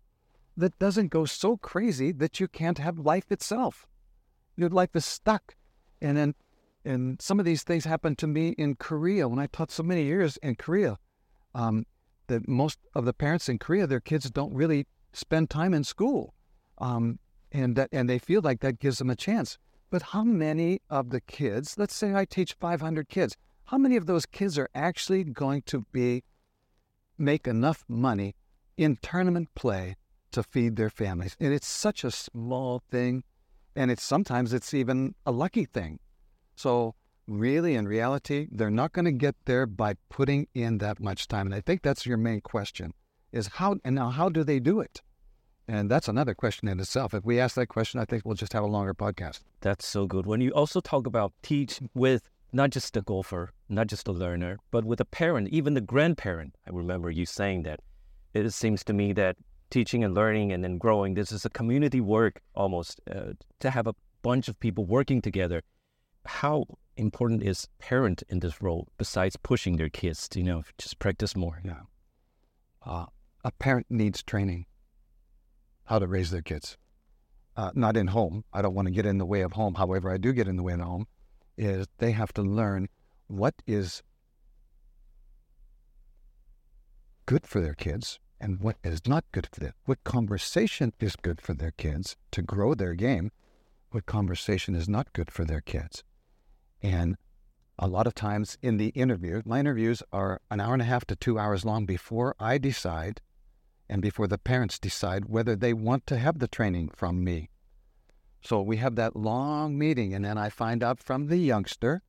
that 0.58 0.78
doesn't 0.80 1.08
go 1.08 1.26
so 1.26 1.58
crazy 1.58 2.12
that 2.12 2.40
you 2.40 2.48
can't 2.48 2.78
have 2.78 3.00
life 3.00 3.32
itself. 3.32 3.88
Your 4.56 4.70
life 4.70 4.96
is 4.96 5.06
stuck. 5.06 5.56
And 6.02 6.18
then 6.18 6.36
and 6.84 7.22
some 7.22 7.40
of 7.40 7.46
these 7.46 7.64
things 7.64 7.86
happened 7.86 8.18
to 8.20 8.28
me 8.28 8.50
in 8.58 8.76
Korea 8.76 9.28
when 9.28 9.40
I 9.40 9.48
taught 9.48 9.72
so 9.72 9.84
many 9.84 10.04
years 10.04 10.38
in 10.38 10.56
Korea. 10.56 10.98
Um, 11.54 11.86
that 12.28 12.48
most 12.48 12.80
of 12.96 13.04
the 13.04 13.14
parents 13.14 13.50
in 13.50 13.60
Korea, 13.60 13.86
their 13.86 14.00
kids 14.00 14.32
don't 14.32 14.54
really 14.54 14.88
spend 15.12 15.50
time 15.50 15.74
in 15.74 15.84
school, 15.84 16.34
um, 16.78 17.20
and 17.52 17.76
that 17.76 17.90
and 17.92 18.10
they 18.10 18.20
feel 18.20 18.42
like 18.42 18.62
that 18.62 18.80
gives 18.80 19.00
them 19.00 19.10
a 19.10 19.16
chance. 19.16 19.58
But 19.90 20.02
how 20.02 20.24
many 20.24 20.80
of 20.90 21.10
the 21.10 21.20
kids? 21.20 21.78
Let's 21.78 21.94
say 21.94 22.16
I 22.16 22.24
teach 22.24 22.54
500 22.54 23.10
kids. 23.10 23.36
How 23.66 23.78
many 23.78 23.98
of 23.98 24.06
those 24.06 24.26
kids 24.26 24.58
are 24.58 24.70
actually 24.74 25.26
going 25.26 25.64
to 25.64 25.86
be 25.92 26.24
make 27.22 27.48
enough 27.48 27.86
money 27.88 28.36
in 28.78 28.98
tournament 29.02 29.50
play 29.56 29.96
to 30.32 30.44
feed 30.44 30.76
their 30.76 30.90
families. 30.90 31.36
And 31.40 31.54
it's 31.54 31.68
such 31.68 32.04
a 32.04 32.12
small 32.12 32.82
thing, 32.90 33.24
and 33.76 33.92
it's 33.92 34.04
sometimes 34.04 34.54
it's 34.54 34.74
even 34.74 35.16
a 35.26 35.32
lucky 35.32 35.66
thing. 35.66 36.00
So 36.56 36.96
really, 37.28 37.76
in 37.76 37.88
reality, 37.88 38.48
they're 38.52 38.70
not 38.70 38.94
going 38.94 39.06
to 39.06 39.12
get 39.12 39.36
there 39.46 39.66
by 39.66 39.96
putting 40.10 40.48
in 40.54 40.80
that 40.80 41.00
much 41.00 41.28
time. 41.28 41.48
And 41.48 41.56
I 41.56 41.62
think 41.62 41.82
that's 41.82 42.06
your 42.06 42.18
main 42.18 42.42
question: 42.42 42.94
is 43.32 43.48
how 43.48 43.78
and 43.86 43.96
now 43.96 44.10
how 44.10 44.30
do 44.30 44.44
they 44.44 44.60
do 44.60 44.80
it? 44.80 45.02
And 45.68 45.90
that's 45.90 46.08
another 46.08 46.34
question 46.34 46.68
in 46.68 46.80
itself. 46.80 47.14
If 47.14 47.24
we 47.24 47.40
ask 47.40 47.56
that 47.56 47.68
question, 47.68 48.00
I 48.00 48.06
think 48.06 48.26
we'll 48.26 48.36
just 48.36 48.54
have 48.54 48.64
a 48.64 48.68
longer 48.68 48.94
podcast. 48.94 49.40
That's 49.62 49.88
so 49.88 50.06
good. 50.06 50.26
When 50.26 50.42
you 50.42 50.52
also 50.52 50.82
talk 50.82 51.08
about 51.08 51.34
teach 51.44 51.80
with 51.94 52.30
not 52.52 52.70
just 52.70 52.98
a 52.98 53.02
golfer, 53.02 53.52
not 53.70 53.88
just 53.88 54.08
a 54.08 54.12
learner, 54.12 54.60
but 54.72 54.86
with 54.86 55.00
a 55.00 55.06
parent, 55.06 55.50
even 55.50 55.74
the 55.74 55.82
grandparent. 55.82 56.56
I 56.68 56.72
remember 56.72 57.10
you 57.10 57.26
saying 57.26 57.64
that. 57.64 57.80
It 58.34 58.50
seems 58.52 58.84
to 58.86 58.94
me 58.94 59.14
that 59.14 59.36
teaching 59.70 60.04
and 60.04 60.14
learning 60.14 60.52
and 60.52 60.64
then 60.64 60.78
growing. 60.78 61.14
This 61.14 61.32
is 61.32 61.46
a 61.46 61.50
community 61.50 62.00
work 62.00 62.42
almost 62.56 63.02
uh, 63.10 63.34
to 63.60 63.70
have 63.70 63.88
a 63.88 63.96
bunch 64.22 64.48
of 64.48 64.60
people 64.60 64.86
working 64.86 65.22
together. 65.22 65.64
How 66.26 66.66
important 66.98 67.42
is 67.42 67.68
parent 67.80 68.24
in 68.30 68.40
this 68.40 68.62
role 68.62 68.88
besides 68.98 69.36
pushing 69.38 69.78
their 69.78 69.90
kids 69.90 70.30
to 70.30 70.40
you 70.40 70.46
know 70.46 70.64
just 70.78 71.00
practice 71.00 71.36
more? 71.36 71.62
Yeah, 71.64 71.82
uh, 72.86 73.06
a 73.44 73.52
parent 73.52 73.88
needs 73.90 74.22
training 74.22 74.66
how 75.86 76.00
to 76.00 76.08
raise 76.08 76.32
their 76.32 76.42
kids. 76.42 76.78
Uh, 77.58 77.72
not 77.74 77.98
in 77.98 78.08
home. 78.08 78.46
I 78.54 78.62
don't 78.62 78.74
want 78.74 78.88
to 78.88 78.94
get 78.94 79.06
in 79.06 79.18
the 79.18 79.26
way 79.26 79.42
of 79.42 79.54
home. 79.54 79.76
However, 79.76 80.10
I 80.10 80.18
do 80.18 80.32
get 80.32 80.48
in 80.48 80.56
the 80.56 80.64
way 80.64 80.74
of 80.74 80.80
home. 80.80 81.08
Is 81.58 81.88
they 81.98 82.12
have 82.12 82.34
to 82.34 82.42
learn 82.42 82.88
what 83.28 83.56
is 83.68 84.04
good 87.26 87.46
for 87.46 87.62
their 87.62 87.74
kids 87.74 88.20
and 88.40 88.60
what 88.60 88.78
is 88.84 89.02
not 89.08 89.24
good 89.32 89.48
for 89.52 89.60
them. 89.60 89.74
What 89.86 90.04
conversation 90.04 90.94
is 91.00 91.16
good 91.16 91.40
for 91.40 91.54
their 91.54 91.72
kids 91.72 92.18
to 92.32 92.42
grow 92.42 92.74
their 92.74 92.96
game, 92.96 93.32
what 93.92 94.06
conversation 94.06 94.76
is 94.76 94.90
not 94.90 95.14
good 95.14 95.32
for 95.32 95.46
their 95.46 95.62
kids. 95.62 96.04
And 96.82 97.18
a 97.78 97.88
lot 97.88 98.08
of 98.08 98.16
times 98.16 98.58
in 98.62 98.78
the 98.78 98.90
interview, 98.90 99.42
my 99.46 99.60
interviews 99.60 100.02
are 100.12 100.42
an 100.50 100.60
hour 100.60 100.74
and 100.74 100.82
a 100.82 100.86
half 100.86 101.06
to 101.06 101.16
two 101.16 101.38
hours 101.38 101.64
long 101.64 101.86
before 101.86 102.36
I 102.40 102.58
decide 102.58 103.22
and 103.88 104.02
before 104.02 104.28
the 104.28 104.38
parents 104.38 104.80
decide 104.80 105.26
whether 105.26 105.56
they 105.56 105.74
want 105.74 106.08
to 106.08 106.18
have 106.18 106.40
the 106.40 106.48
training 106.48 106.90
from 106.90 107.24
me. 107.24 107.50
So 108.42 108.62
we 108.62 108.78
have 108.78 108.96
that 108.96 109.16
long 109.16 109.78
meeting, 109.78 110.14
and 110.14 110.26
then 110.26 110.38
I 110.38 110.50
find 110.50 110.84
out 110.84 111.00
from 111.00 111.28
the 111.28 111.38
youngster. 111.38 112.02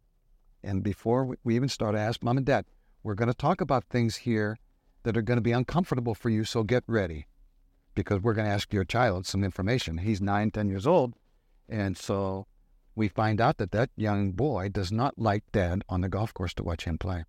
And 0.62 0.82
before 0.82 1.36
we 1.44 1.56
even 1.56 1.68
start, 1.68 1.94
I 1.94 2.00
ask 2.00 2.22
mom 2.22 2.38
and 2.38 2.46
dad, 2.46 2.64
we're 3.02 3.14
going 3.14 3.28
to 3.28 3.34
talk 3.34 3.60
about 3.60 3.84
things 3.84 4.16
here 4.16 4.58
that 5.02 5.16
are 5.16 5.22
going 5.22 5.36
to 5.36 5.42
be 5.42 5.52
uncomfortable 5.52 6.14
for 6.14 6.30
you, 6.30 6.44
so 6.44 6.62
get 6.62 6.84
ready 6.86 7.26
because 7.94 8.22
we're 8.22 8.34
going 8.34 8.46
to 8.46 8.52
ask 8.52 8.72
your 8.72 8.84
child 8.84 9.26
some 9.26 9.44
information. 9.44 9.98
He's 9.98 10.20
nine, 10.20 10.50
ten 10.50 10.68
years 10.68 10.86
old. 10.86 11.14
And 11.68 11.96
so 11.96 12.46
we 12.94 13.08
find 13.08 13.40
out 13.40 13.58
that 13.58 13.72
that 13.72 13.90
young 13.96 14.32
boy 14.32 14.68
does 14.68 14.92
not 14.92 15.18
like 15.18 15.44
dad 15.52 15.82
on 15.88 16.00
the 16.00 16.08
golf 16.08 16.32
course 16.32 16.54
to 16.54 16.62
watch 16.62 16.84
him 16.84 16.98
play. 16.98 17.24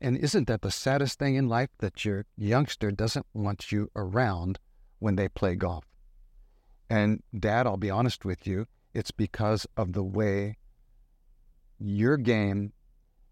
And 0.00 0.16
isn't 0.16 0.46
that 0.48 0.62
the 0.62 0.70
saddest 0.70 1.18
thing 1.18 1.34
in 1.34 1.48
life 1.48 1.70
that 1.78 2.04
your 2.04 2.24
youngster 2.36 2.90
doesn't 2.90 3.26
want 3.32 3.72
you 3.72 3.90
around 3.96 4.58
when 4.98 5.16
they 5.16 5.28
play 5.28 5.54
golf? 5.56 5.84
And 6.90 7.22
dad, 7.38 7.66
I'll 7.66 7.76
be 7.76 7.90
honest 7.90 8.24
with 8.24 8.46
you, 8.46 8.66
it's 8.94 9.10
because 9.10 9.66
of 9.76 9.92
the 9.92 10.02
way 10.02 10.56
your 11.78 12.16
game 12.16 12.72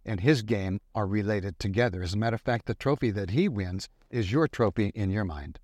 and 0.05 0.21
his 0.21 0.43
game 0.43 0.81
are 0.95 1.07
related 1.07 1.59
together. 1.59 2.03
As 2.03 2.15
a 2.15 2.19
matter 2.19 2.37
of 2.37 2.43
fact, 2.43 2.67
the 2.67 2.75
trophy 2.75 3.11
that 3.11 3.31
he 3.31 3.49
wins 3.49 3.89
is 4.11 4.31
your 4.31 4.47
trophy 4.47 4.93
in 4.95 5.11
your 5.11 5.25
mind. 5.25 5.59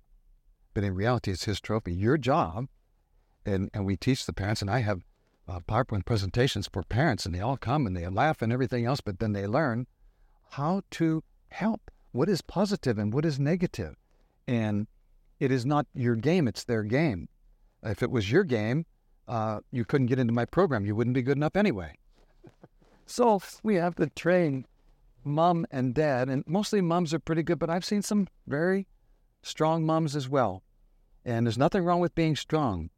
But 0.73 0.83
in 0.83 0.95
reality, 0.95 1.31
it's 1.31 1.45
his 1.45 1.61
trophy. 1.61 1.93
Your 1.93 2.17
job, 2.17 2.67
and, 3.45 3.69
and 3.73 3.85
we 3.85 3.95
teach 3.95 4.25
the 4.25 4.33
parents, 4.33 4.61
and 4.61 4.69
I 4.69 4.79
have 4.79 5.03
uh, 5.47 5.59
PowerPoint 5.61 6.05
presentations 6.05 6.67
for 6.71 6.83
parents, 6.83 7.25
and 7.25 7.33
they 7.33 7.39
all 7.39 7.57
come 7.57 7.85
and 7.85 7.95
they 7.95 8.07
laugh 8.07 8.41
and 8.41 8.51
everything 8.51 8.85
else, 8.85 9.01
but 9.01 9.19
then 9.19 9.33
they 9.33 9.47
learn 9.47 9.87
how 10.51 10.81
to 10.91 11.23
help 11.49 11.91
what 12.11 12.29
is 12.29 12.41
positive 12.41 12.97
and 12.97 13.13
what 13.13 13.25
is 13.25 13.39
negative. 13.39 13.95
And 14.47 14.87
it 15.39 15.51
is 15.51 15.65
not 15.65 15.87
your 15.93 16.15
game, 16.15 16.47
it's 16.47 16.63
their 16.63 16.83
game. 16.83 17.27
If 17.83 18.01
it 18.01 18.11
was 18.11 18.31
your 18.31 18.43
game, 18.43 18.85
uh, 19.27 19.59
you 19.71 19.85
couldn't 19.85 20.07
get 20.07 20.19
into 20.19 20.33
my 20.33 20.45
program. 20.45 20.85
You 20.85 20.95
wouldn't 20.95 21.13
be 21.13 21.21
good 21.21 21.37
enough 21.37 21.55
anyway. 21.55 21.97
So 23.05 23.41
we 23.63 23.75
have 23.75 23.95
to 23.95 24.07
train 24.07 24.65
mom 25.23 25.65
and 25.71 25.93
dad, 25.93 26.29
and 26.29 26.43
mostly 26.47 26.81
moms 26.81 27.13
are 27.13 27.19
pretty 27.19 27.43
good, 27.43 27.59
but 27.59 27.69
I've 27.69 27.85
seen 27.85 28.01
some 28.01 28.27
very 28.47 28.87
strong 29.41 29.85
moms 29.85 30.15
as 30.15 30.29
well. 30.29 30.63
And 31.25 31.45
there's 31.45 31.57
nothing 31.57 31.83
wrong 31.83 31.99
with 31.99 32.15
being 32.15 32.35
strong. 32.35 32.89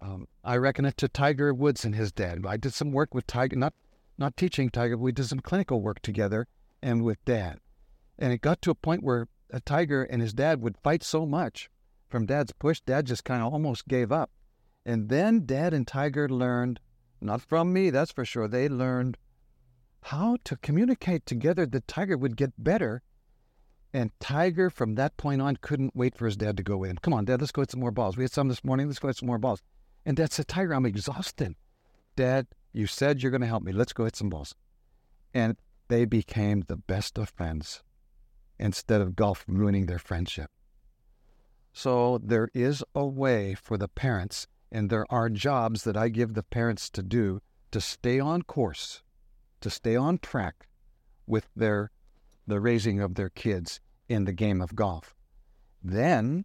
Um, 0.00 0.26
I 0.42 0.56
reckon 0.56 0.84
it 0.84 0.96
to 0.98 1.08
Tiger 1.08 1.54
Woods 1.54 1.84
and 1.84 1.94
his 1.94 2.12
dad. 2.12 2.44
I 2.46 2.56
did 2.56 2.74
some 2.74 2.92
work 2.92 3.14
with 3.14 3.26
Tiger, 3.26 3.56
not 3.56 3.74
not 4.18 4.36
teaching 4.36 4.68
Tiger, 4.68 4.96
we 4.96 5.12
did 5.12 5.26
some 5.26 5.40
clinical 5.40 5.80
work 5.80 6.00
together 6.00 6.46
and 6.82 7.02
with 7.02 7.24
dad. 7.24 7.58
And 8.18 8.32
it 8.32 8.40
got 8.40 8.60
to 8.62 8.70
a 8.70 8.74
point 8.74 9.02
where 9.02 9.28
a 9.50 9.60
Tiger 9.60 10.02
and 10.04 10.20
his 10.20 10.32
dad 10.32 10.60
would 10.60 10.76
fight 10.76 11.02
so 11.02 11.24
much 11.24 11.70
from 12.12 12.26
dad's 12.26 12.52
push, 12.52 12.80
dad 12.80 13.06
just 13.06 13.24
kind 13.24 13.42
of 13.42 13.52
almost 13.52 13.88
gave 13.88 14.12
up. 14.12 14.30
And 14.84 15.08
then 15.08 15.46
dad 15.46 15.72
and 15.72 15.86
Tiger 15.86 16.28
learned, 16.28 16.78
not 17.20 17.40
from 17.40 17.72
me, 17.72 17.90
that's 17.90 18.12
for 18.12 18.24
sure, 18.24 18.46
they 18.46 18.68
learned 18.68 19.16
how 20.02 20.36
to 20.44 20.56
communicate 20.56 21.24
together 21.26 21.64
that 21.66 21.88
Tiger 21.88 22.16
would 22.16 22.36
get 22.36 22.52
better. 22.58 23.02
And 23.94 24.10
Tiger, 24.20 24.68
from 24.68 24.94
that 24.96 25.16
point 25.16 25.40
on, 25.40 25.56
couldn't 25.56 25.96
wait 25.96 26.16
for 26.16 26.26
his 26.26 26.36
dad 26.36 26.56
to 26.56 26.62
go 26.62 26.84
in. 26.84 26.98
Come 26.98 27.14
on, 27.14 27.24
Dad, 27.24 27.40
let's 27.40 27.52
go 27.52 27.62
hit 27.62 27.70
some 27.70 27.80
more 27.80 27.90
balls. 27.90 28.16
We 28.16 28.24
had 28.24 28.32
some 28.32 28.48
this 28.48 28.64
morning. 28.64 28.86
Let's 28.86 28.98
go 28.98 29.08
hit 29.08 29.16
some 29.16 29.26
more 29.26 29.38
balls. 29.38 29.62
And 30.06 30.16
Dad 30.16 30.32
said, 30.32 30.48
Tiger, 30.48 30.74
I'm 30.74 30.86
exhausted. 30.86 31.54
Dad, 32.16 32.46
you 32.72 32.86
said 32.86 33.22
you're 33.22 33.30
going 33.30 33.42
to 33.42 33.46
help 33.46 33.62
me. 33.62 33.72
Let's 33.72 33.92
go 33.92 34.04
hit 34.04 34.16
some 34.16 34.30
balls. 34.30 34.54
And 35.34 35.56
they 35.88 36.04
became 36.04 36.64
the 36.66 36.76
best 36.76 37.18
of 37.18 37.28
friends 37.30 37.82
instead 38.58 39.00
of 39.00 39.14
golf 39.14 39.44
ruining 39.46 39.86
their 39.86 39.98
friendship. 39.98 40.50
So 41.72 42.18
there 42.18 42.48
is 42.54 42.84
a 42.94 43.06
way 43.06 43.54
for 43.54 43.76
the 43.76 43.88
parents, 43.88 44.46
and 44.70 44.90
there 44.90 45.06
are 45.10 45.28
jobs 45.28 45.84
that 45.84 45.96
I 45.96 46.08
give 46.08 46.34
the 46.34 46.42
parents 46.42 46.90
to 46.90 47.02
do 47.02 47.40
to 47.70 47.80
stay 47.80 48.20
on 48.20 48.42
course 48.42 49.02
to 49.62 49.70
stay 49.70 49.96
on 49.96 50.18
track 50.18 50.66
with 51.26 51.48
their 51.56 51.90
the 52.46 52.60
raising 52.60 53.00
of 53.00 53.14
their 53.14 53.30
kids 53.30 53.80
in 54.08 54.24
the 54.24 54.32
game 54.32 54.60
of 54.60 54.74
golf. 54.74 55.14
Then, 55.82 56.44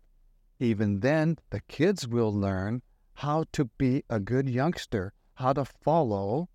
even 0.60 1.00
then, 1.00 1.38
the 1.50 1.62
kids 1.62 2.08
will 2.08 2.32
learn 2.32 2.84
how 3.16 3.46
to 3.52 3.66
be 3.66 4.04
a 4.10 4.20
good 4.20 4.48
youngster, 4.48 5.12
how 5.36 5.54
to 5.54 5.66
follow 5.66 6.50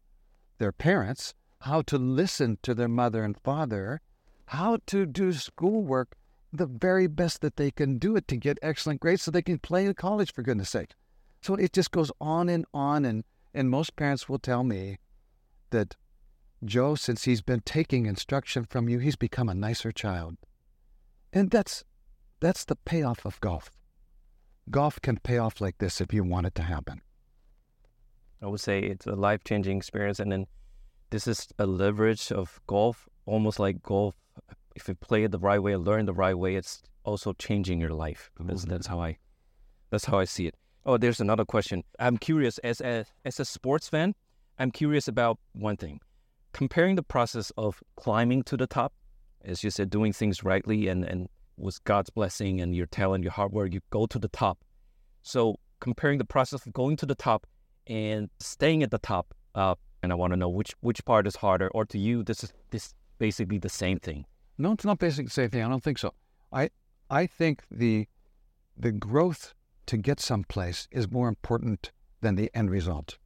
their 0.58 0.70
parents, 0.70 1.34
how 1.62 1.82
to 1.82 1.98
listen 1.98 2.58
to 2.62 2.72
their 2.72 2.88
mother 2.88 3.24
and 3.24 3.36
father, 3.42 4.00
how 4.46 4.78
to 4.86 5.04
do 5.04 5.32
schoolwork 5.32 6.16
the 6.52 6.66
very 6.66 7.06
best 7.06 7.40
that 7.40 7.56
they 7.56 7.70
can 7.70 7.98
do 7.98 8.16
it 8.16 8.28
to 8.28 8.36
get 8.36 8.58
excellent 8.62 9.00
grades 9.00 9.22
so 9.22 9.30
they 9.30 9.42
can 9.42 9.58
play 9.58 9.86
in 9.86 9.94
college, 9.94 10.32
for 10.32 10.42
goodness 10.42 10.70
sake. 10.70 10.94
So 11.40 11.54
it 11.54 11.72
just 11.72 11.90
goes 11.90 12.12
on 12.20 12.48
and 12.48 12.66
on. 12.74 13.04
And, 13.04 13.24
and 13.54 13.70
most 13.70 13.96
parents 13.96 14.28
will 14.28 14.38
tell 14.38 14.62
me 14.62 14.98
that 15.70 15.96
Joe, 16.64 16.94
since 16.94 17.24
he's 17.24 17.42
been 17.42 17.60
taking 17.60 18.06
instruction 18.06 18.64
from 18.64 18.88
you, 18.88 18.98
he's 18.98 19.16
become 19.16 19.48
a 19.48 19.54
nicer 19.54 19.90
child. 19.90 20.36
And 21.32 21.50
that's 21.50 21.84
that's 22.40 22.64
the 22.64 22.76
payoff 22.76 23.24
of 23.24 23.40
golf. 23.40 23.70
Golf 24.70 25.00
can 25.00 25.18
pay 25.18 25.38
off 25.38 25.60
like 25.60 25.78
this 25.78 26.00
if 26.00 26.12
you 26.12 26.24
want 26.24 26.46
it 26.46 26.54
to 26.56 26.62
happen. 26.62 27.00
I 28.42 28.46
would 28.46 28.60
say 28.60 28.80
it's 28.80 29.06
a 29.06 29.14
life 29.14 29.44
changing 29.44 29.76
experience 29.76 30.18
and 30.18 30.30
then 30.30 30.46
this 31.10 31.26
is 31.26 31.48
a 31.58 31.66
leverage 31.66 32.32
of 32.32 32.60
golf, 32.66 33.08
almost 33.26 33.58
like 33.58 33.82
golf. 33.82 34.14
If 34.74 34.88
you 34.88 34.94
play 34.94 35.24
it 35.24 35.30
the 35.30 35.38
right 35.38 35.62
way 35.62 35.76
learn 35.76 36.06
the 36.06 36.14
right 36.14 36.36
way, 36.36 36.56
it's 36.56 36.82
also 37.04 37.32
changing 37.32 37.80
your 37.80 37.90
life. 37.90 38.30
That's, 38.38 38.64
that's 38.64 38.86
how 38.86 39.00
I 39.00 39.18
that's 39.90 40.06
how 40.06 40.18
I 40.18 40.24
see 40.24 40.46
it. 40.46 40.54
Oh, 40.84 40.96
there's 40.96 41.20
another 41.20 41.44
question. 41.44 41.84
I'm 41.98 42.16
curious 42.16 42.58
as 42.58 42.80
a 42.80 43.04
as 43.24 43.38
a 43.40 43.44
sports 43.44 43.88
fan, 43.88 44.14
I'm 44.58 44.70
curious 44.70 45.08
about 45.08 45.38
one 45.52 45.76
thing 45.76 46.00
comparing 46.52 46.96
the 46.96 47.02
process 47.02 47.50
of 47.56 47.82
climbing 47.96 48.42
to 48.44 48.56
the 48.56 48.66
top, 48.66 48.92
as 49.44 49.64
you 49.64 49.70
said, 49.70 49.90
doing 49.90 50.12
things 50.12 50.44
rightly 50.44 50.88
and, 50.88 51.04
and 51.04 51.28
with 51.56 51.82
God's 51.84 52.10
blessing 52.10 52.60
and 52.60 52.74
your 52.74 52.86
talent, 52.86 53.24
your 53.24 53.32
hard 53.32 53.52
work, 53.52 53.72
you 53.72 53.80
go 53.90 54.06
to 54.06 54.18
the 54.18 54.28
top. 54.28 54.58
So 55.22 55.58
comparing 55.80 56.18
the 56.18 56.24
process 56.24 56.66
of 56.66 56.72
going 56.72 56.96
to 56.96 57.06
the 57.06 57.14
top 57.14 57.46
and 57.86 58.30
staying 58.40 58.82
at 58.82 58.90
the 58.90 58.98
top, 58.98 59.34
uh, 59.54 59.74
and 60.02 60.12
I 60.12 60.14
want 60.14 60.32
to 60.32 60.36
know 60.36 60.48
which 60.48 60.74
which 60.80 61.04
part 61.04 61.26
is 61.26 61.36
harder, 61.36 61.68
or 61.68 61.84
to 61.86 61.98
you, 61.98 62.24
this 62.24 62.42
is 62.42 62.52
this 62.70 62.94
basically 63.18 63.58
the 63.58 63.68
same 63.68 63.98
thing. 63.98 64.24
No, 64.62 64.70
it's 64.70 64.84
not 64.84 65.00
basically 65.00 65.24
the 65.24 65.30
same 65.30 65.50
thing. 65.50 65.64
I 65.64 65.68
don't 65.68 65.82
think 65.82 65.98
so. 65.98 66.14
I 66.52 66.70
I 67.10 67.26
think 67.26 67.64
the 67.68 68.06
the 68.76 68.92
growth 68.92 69.54
to 69.86 69.96
get 69.96 70.20
someplace 70.20 70.86
is 70.92 71.10
more 71.10 71.28
important 71.28 71.90
than 72.20 72.36
the 72.36 72.48
end 72.54 72.70
result. 72.70 73.18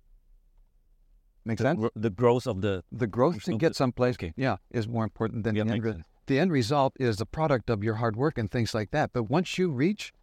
Make 1.45 1.59
sense? 1.59 1.91
The 1.95 2.09
growth 2.09 2.47
of 2.47 2.63
the 2.63 2.85
the 2.91 3.07
growth 3.07 3.43
to 3.45 3.59
get 3.59 3.77
someplace, 3.77 4.15
okay. 4.17 4.33
yeah, 4.35 4.57
is 4.71 4.89
more 4.89 5.05
important 5.05 5.45
than 5.45 5.55
yeah, 5.55 5.65
the 5.65 5.73
end. 5.73 5.85
Re- 5.85 6.03
the 6.25 6.39
end 6.39 6.53
result 6.53 6.95
is 6.99 7.19
the 7.19 7.27
product 7.27 7.69
of 7.69 7.85
your 7.85 7.97
hard 7.97 8.17
work 8.17 8.39
and 8.39 8.51
things 8.51 8.73
like 8.73 8.91
that. 8.93 9.13
But 9.13 9.25
once 9.25 9.59
you 9.59 9.71
reach 9.71 10.15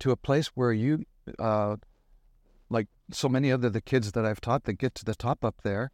to 0.00 0.10
a 0.10 0.16
place 0.16 0.48
where 0.48 0.72
you, 0.72 1.04
uh, 1.38 1.76
like 2.68 2.88
so 3.10 3.28
many 3.30 3.50
other 3.50 3.70
the 3.70 3.80
kids 3.80 4.12
that 4.12 4.26
I've 4.26 4.42
taught 4.42 4.64
that 4.64 4.74
get 4.74 4.94
to 4.96 5.04
the 5.06 5.14
top 5.14 5.46
up 5.46 5.62
there, 5.62 5.92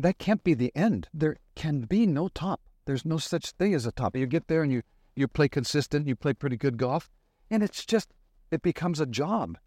that 0.00 0.16
can't 0.16 0.42
be 0.42 0.54
the 0.54 0.72
end. 0.74 1.08
There 1.12 1.36
can 1.54 1.82
be 1.82 2.06
no 2.06 2.28
top. 2.28 2.65
There's 2.86 3.04
no 3.04 3.18
such 3.18 3.50
thing 3.52 3.74
as 3.74 3.84
a 3.84 3.92
top. 3.92 4.16
You 4.16 4.26
get 4.26 4.48
there 4.48 4.62
and 4.62 4.72
you 4.72 4.82
you 5.14 5.28
play 5.28 5.48
consistent, 5.48 6.06
you 6.06 6.14
play 6.14 6.34
pretty 6.34 6.56
good 6.56 6.76
golf, 6.76 7.10
and 7.50 7.62
it's 7.62 7.84
just 7.84 8.12
it 8.50 8.62
becomes 8.62 9.00
a 9.00 9.06
job. 9.06 9.58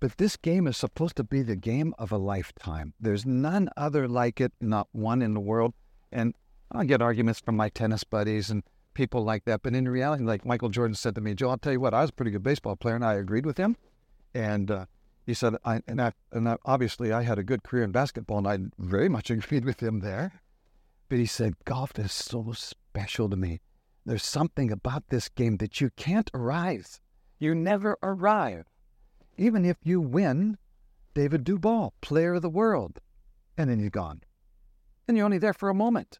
But 0.00 0.18
this 0.18 0.36
game 0.36 0.66
is 0.66 0.76
supposed 0.76 1.14
to 1.16 1.24
be 1.24 1.42
the 1.42 1.54
game 1.54 1.94
of 1.96 2.10
a 2.10 2.18
lifetime. 2.18 2.92
There's 2.98 3.24
none 3.24 3.68
other 3.76 4.08
like 4.08 4.40
it, 4.40 4.52
not 4.60 4.88
one 4.90 5.22
in 5.22 5.32
the 5.32 5.40
world. 5.40 5.74
And 6.10 6.34
I 6.72 6.84
get 6.84 7.00
arguments 7.00 7.38
from 7.38 7.56
my 7.56 7.68
tennis 7.68 8.02
buddies 8.02 8.50
and 8.50 8.64
people 8.94 9.22
like 9.22 9.44
that. 9.44 9.62
But 9.62 9.76
in 9.76 9.88
reality, 9.88 10.24
like 10.24 10.44
Michael 10.44 10.70
Jordan 10.70 10.96
said 10.96 11.14
to 11.14 11.20
me, 11.20 11.34
Joe, 11.34 11.50
I'll 11.50 11.58
tell 11.58 11.72
you 11.72 11.78
what, 11.78 11.94
I 11.94 12.00
was 12.00 12.10
a 12.10 12.14
pretty 12.14 12.32
good 12.32 12.42
baseball 12.42 12.74
player, 12.74 12.96
and 12.96 13.04
I 13.04 13.14
agreed 13.14 13.46
with 13.46 13.58
him. 13.58 13.76
And 14.34 14.72
uh, 14.72 14.86
he 15.24 15.34
said, 15.34 15.54
I, 15.64 15.82
and, 15.86 16.02
I, 16.02 16.12
and 16.32 16.48
I, 16.48 16.56
obviously 16.64 17.12
I 17.12 17.22
had 17.22 17.38
a 17.38 17.44
good 17.44 17.62
career 17.62 17.84
in 17.84 17.92
basketball, 17.92 18.38
and 18.38 18.48
I 18.48 18.58
very 18.78 19.08
much 19.08 19.30
agreed 19.30 19.64
with 19.64 19.80
him 19.80 20.00
there. 20.00 20.41
But 21.12 21.18
he 21.18 21.26
said, 21.26 21.62
golf 21.66 21.98
is 21.98 22.10
so 22.10 22.52
special 22.52 23.28
to 23.28 23.36
me. 23.36 23.60
There's 24.06 24.24
something 24.24 24.72
about 24.72 25.08
this 25.10 25.28
game 25.28 25.58
that 25.58 25.78
you 25.78 25.90
can't 25.90 26.30
arrive. 26.32 27.02
You 27.38 27.54
never 27.54 27.98
arrive. 28.02 28.64
Even 29.36 29.66
if 29.66 29.76
you 29.82 30.00
win, 30.00 30.56
David 31.12 31.44
Duval, 31.44 31.92
player 32.00 32.32
of 32.32 32.40
the 32.40 32.48
world, 32.48 32.98
and 33.58 33.68
then 33.68 33.78
you're 33.78 33.90
gone. 33.90 34.22
And 35.06 35.14
you're 35.14 35.26
only 35.26 35.36
there 35.36 35.52
for 35.52 35.68
a 35.68 35.74
moment. 35.74 36.18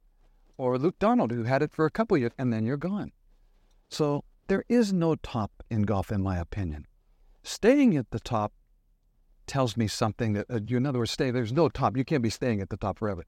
Or 0.59 0.77
Luke 0.77 0.99
Donald, 0.99 1.31
who 1.33 1.45
had 1.45 1.63
it 1.63 1.73
for 1.73 1.87
a 1.87 1.91
couple 1.91 2.19
years, 2.19 2.33
and 2.37 2.53
then 2.53 2.67
you're 2.67 2.77
gone. 2.77 3.13
So 3.89 4.25
there 4.49 4.65
is 4.69 4.93
no 4.93 5.15
top 5.15 5.53
in 5.71 5.85
golf, 5.85 6.13
in 6.13 6.23
my 6.23 6.37
opinion. 6.37 6.87
Staying 7.43 7.97
at 7.97 8.11
the 8.11 8.21
top 8.21 8.53
tells 9.47 9.75
me 9.75 9.89
something 9.89 10.35
that, 10.35 10.51
uh, 10.51 10.61
you, 10.67 10.77
in 10.77 10.85
other 10.85 10.99
words, 10.99 11.13
stay, 11.13 11.31
there's 11.31 11.51
no 11.51 11.71
top. 11.71 11.97
You 11.97 12.05
can't 12.05 12.23
be 12.23 12.29
staying 12.29 12.61
at 12.61 12.69
the 12.69 12.77
top 12.77 12.99
forever. 12.99 13.25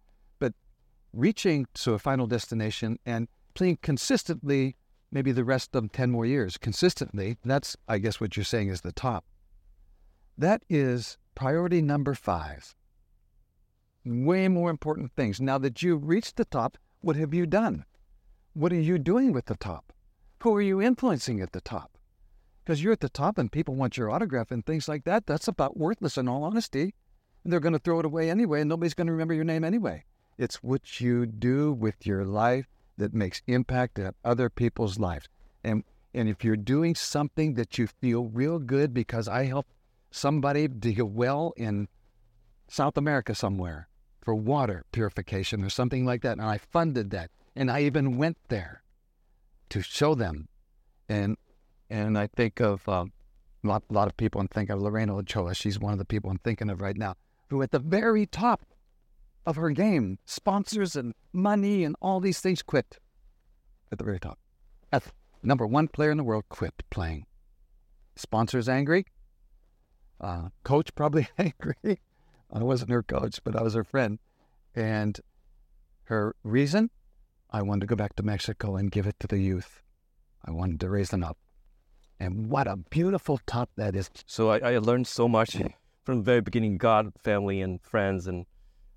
Reaching 1.14 1.66
to 1.75 1.94
a 1.94 1.99
final 2.00 2.26
destination 2.26 2.99
and 3.06 3.28
playing 3.54 3.78
consistently, 3.83 4.75
maybe 5.12 5.30
the 5.30 5.44
rest 5.44 5.76
of 5.76 5.92
10 5.92 6.11
more 6.11 6.26
years, 6.26 6.59
consistently, 6.59 7.37
that's, 7.44 7.76
I 7.87 7.99
guess, 7.99 8.21
what 8.21 8.37
you're 8.37 8.42
saying 8.42 8.68
is 8.68 8.80
the 8.80 8.90
top. 8.90 9.25
That 10.37 10.64
is 10.68 11.16
priority 11.37 11.80
number 11.83 12.14
five. 12.14 12.75
Way 14.04 14.49
more 14.49 14.71
important 14.71 15.12
things. 15.12 15.40
Now 15.40 15.56
that 15.59 15.85
you've 15.85 16.09
reached 16.09 16.35
the 16.35 16.44
top, 16.44 16.78
what 17.00 17.14
have 17.14 17.33
you 17.33 17.47
done? 17.47 17.85
What 18.54 18.73
are 18.73 18.80
you 18.80 18.99
doing 18.99 19.33
with 19.33 19.44
the 19.44 19.56
top? 19.56 19.92
Who 20.42 20.52
are 20.56 20.62
you 20.62 20.83
influencing 20.83 21.40
at 21.40 21.52
the 21.52 21.61
top? 21.61 21.97
Because 22.64 22.83
you're 22.83 22.92
at 22.92 23.00
the 23.00 23.09
top 23.09 23.38
and 23.38 23.52
people 23.52 23.76
want 23.76 23.97
your 23.97 24.11
autograph 24.11 24.50
and 24.50 24.66
things 24.66 24.88
like 24.88 25.04
that. 25.04 25.26
That's 25.26 25.47
about 25.47 25.76
worthless 25.76 26.18
in 26.18 26.26
all 26.26 26.42
honesty. 26.42 26.92
And 27.44 27.52
they're 27.52 27.61
going 27.61 27.73
to 27.73 27.78
throw 27.78 28.00
it 28.00 28.04
away 28.04 28.30
anyway, 28.30 28.62
and 28.62 28.68
nobody's 28.68 28.94
going 28.94 29.06
to 29.06 29.12
remember 29.12 29.35
your 29.35 29.44
name 29.44 29.62
anyway. 29.62 30.04
It's 30.38 30.62
what 30.62 31.00
you 31.00 31.26
do 31.26 31.73
with 31.73 32.07
your 32.07 32.25
life 32.25 32.67
that 32.97 33.14
makes 33.14 33.43
impact 33.47 33.99
on 33.99 34.14
other 34.25 34.49
people's 34.49 34.99
lives. 34.99 35.29
And 35.62 35.85
and 36.12 36.29
if 36.29 36.45
you're 36.45 36.57
doing 36.57 36.95
something 36.95 37.55
that 37.55 37.76
you 37.76 37.88
feel 37.88 38.26
real 38.26 38.61
good 38.61 38.95
because 38.95 39.26
I 39.26 39.47
helped 39.47 39.73
somebody 40.12 40.69
dig 40.69 41.00
a 41.00 41.05
well 41.05 41.53
in 41.57 41.88
South 42.69 42.97
America 42.97 43.35
somewhere 43.35 43.88
for 44.23 44.35
water 44.35 44.85
purification 44.93 45.64
or 45.64 45.71
something 45.71 46.07
like 46.07 46.23
that, 46.23 46.38
and 46.38 46.43
I 46.43 46.59
funded 46.59 47.11
that, 47.11 47.31
and 47.57 47.71
I 47.71 47.83
even 47.83 48.17
went 48.17 48.38
there 48.49 48.83
to 49.71 49.83
show 49.83 50.14
them. 50.14 50.49
And 51.09 51.37
and 51.91 52.17
I 52.17 52.29
think 52.29 52.61
of 52.61 52.88
um, 52.88 53.12
a 53.62 53.69
lot, 53.69 53.83
lot 53.91 54.09
of 54.09 54.17
people, 54.17 54.41
and 54.41 54.50
think 54.50 54.71
of 54.71 54.81
Lorena 54.81 55.17
Ochoa. 55.17 55.55
She's 55.55 55.79
one 55.79 55.93
of 55.93 55.99
the 55.99 56.05
people 56.05 56.31
I'm 56.31 56.38
thinking 56.38 56.71
of 56.71 56.81
right 56.81 56.97
now, 56.97 57.14
who 57.50 57.61
at 57.62 57.73
the 57.73 57.79
very 57.79 58.25
top 58.25 58.64
of 59.47 59.57
her 59.57 59.71
game, 59.71 60.19
sponsors 60.25 60.97
and 60.97 61.15
money 61.33 61.85
and 61.85 61.97
all 62.01 62.21
these 62.21 62.41
things 62.41 62.63
quit 62.63 62.99
at 63.93 63.99
the 63.99 64.05
very 64.05 64.21
top. 64.21 64.39
At 64.93 65.05
number 65.43 65.67
one 65.67 65.89
player 65.89 66.11
in 66.11 66.17
the 66.17 66.25
world 66.25 66.45
quit 66.49 66.75
playing. 66.91 67.27
Sponsors 68.17 68.69
angry. 68.69 69.07
Uh, 70.21 70.49
coach 70.63 70.95
probably 70.95 71.29
angry. 71.39 72.01
I 72.53 72.63
wasn't 72.63 72.91
her 72.91 73.03
coach, 73.03 73.41
but 73.43 73.57
I 73.57 73.63
was 73.63 73.75
her 73.75 73.85
friend. 73.85 74.19
And 74.75 75.21
her 76.05 76.35
reason, 76.43 76.91
I 77.51 77.63
wanted 77.63 77.83
to 77.83 77.87
go 77.87 77.97
back 77.97 78.17
to 78.17 78.23
Mexico 78.23 78.77
and 78.77 78.91
give 78.91 79.07
it 79.07 79.17
to 79.21 79.27
the 79.27 79.39
youth. 79.39 79.83
I 80.45 80.51
wanted 80.51 80.81
to 80.81 80.91
raise 80.91 81.11
them 81.11 81.25
up. 81.25 81.39
And 82.21 82.49
what 82.49 82.67
a 82.67 82.77
beautiful 82.77 83.41
top 83.47 83.71
that 83.77 83.97
is. 83.97 84.11
So 84.27 84.51
I, 84.51 84.59
I 84.59 84.79
learned 84.79 85.07
so 85.07 85.29
much 85.29 85.57
from 86.05 86.19
the 86.19 86.23
very 86.23 86.41
beginning 86.41 86.79
God, 86.79 87.13
family, 87.23 87.61
and 87.61 87.83
friends, 87.83 88.27
and 88.27 88.47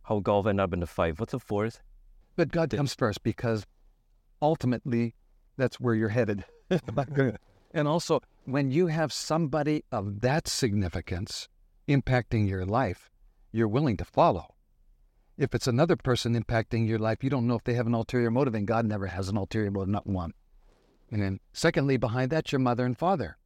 how 0.08 0.20
golf 0.20 0.48
ended 0.48 0.64
up 0.64 0.74
in 0.74 0.80
the 0.80 0.88
five. 0.88 1.20
What's 1.20 1.34
the 1.34 1.40
fourth? 1.40 1.82
But 2.38 2.52
God 2.52 2.70
comes 2.70 2.94
first 2.94 3.24
because 3.24 3.66
ultimately 4.42 5.16
that's 5.58 5.80
where 5.80 5.96
you're 5.96 6.10
headed. 6.10 6.46
and 7.74 7.88
also, 7.88 8.22
when 8.46 8.72
you 8.72 8.88
have 8.88 9.12
somebody 9.12 9.84
of 9.92 10.22
that 10.22 10.48
significance 10.48 11.50
impacting 11.90 12.48
your 12.48 12.66
life, 12.66 13.10
you're 13.52 13.68
willing 13.68 13.98
to 13.98 14.06
follow. 14.06 14.56
If 15.38 15.54
it's 15.54 15.68
another 15.68 15.98
person 15.98 16.42
impacting 16.42 16.88
your 16.88 17.00
life, 17.00 17.24
you 17.24 17.30
don't 17.30 17.48
know 17.48 17.56
if 17.56 17.64
they 17.64 17.74
have 17.74 17.88
an 17.88 17.94
ulterior 17.94 18.32
motive, 18.32 18.56
and 18.56 18.66
God 18.66 18.86
never 18.86 19.08
has 19.08 19.28
an 19.28 19.38
ulterior 19.38 19.72
motive, 19.72 19.90
not 19.90 20.08
one. 20.08 20.34
And 21.12 21.22
then, 21.22 21.40
secondly, 21.54 21.98
behind 21.98 22.32
that, 22.32 22.52
your 22.52 22.60
mother 22.60 22.86
and 22.86 22.98
father. 22.98 23.38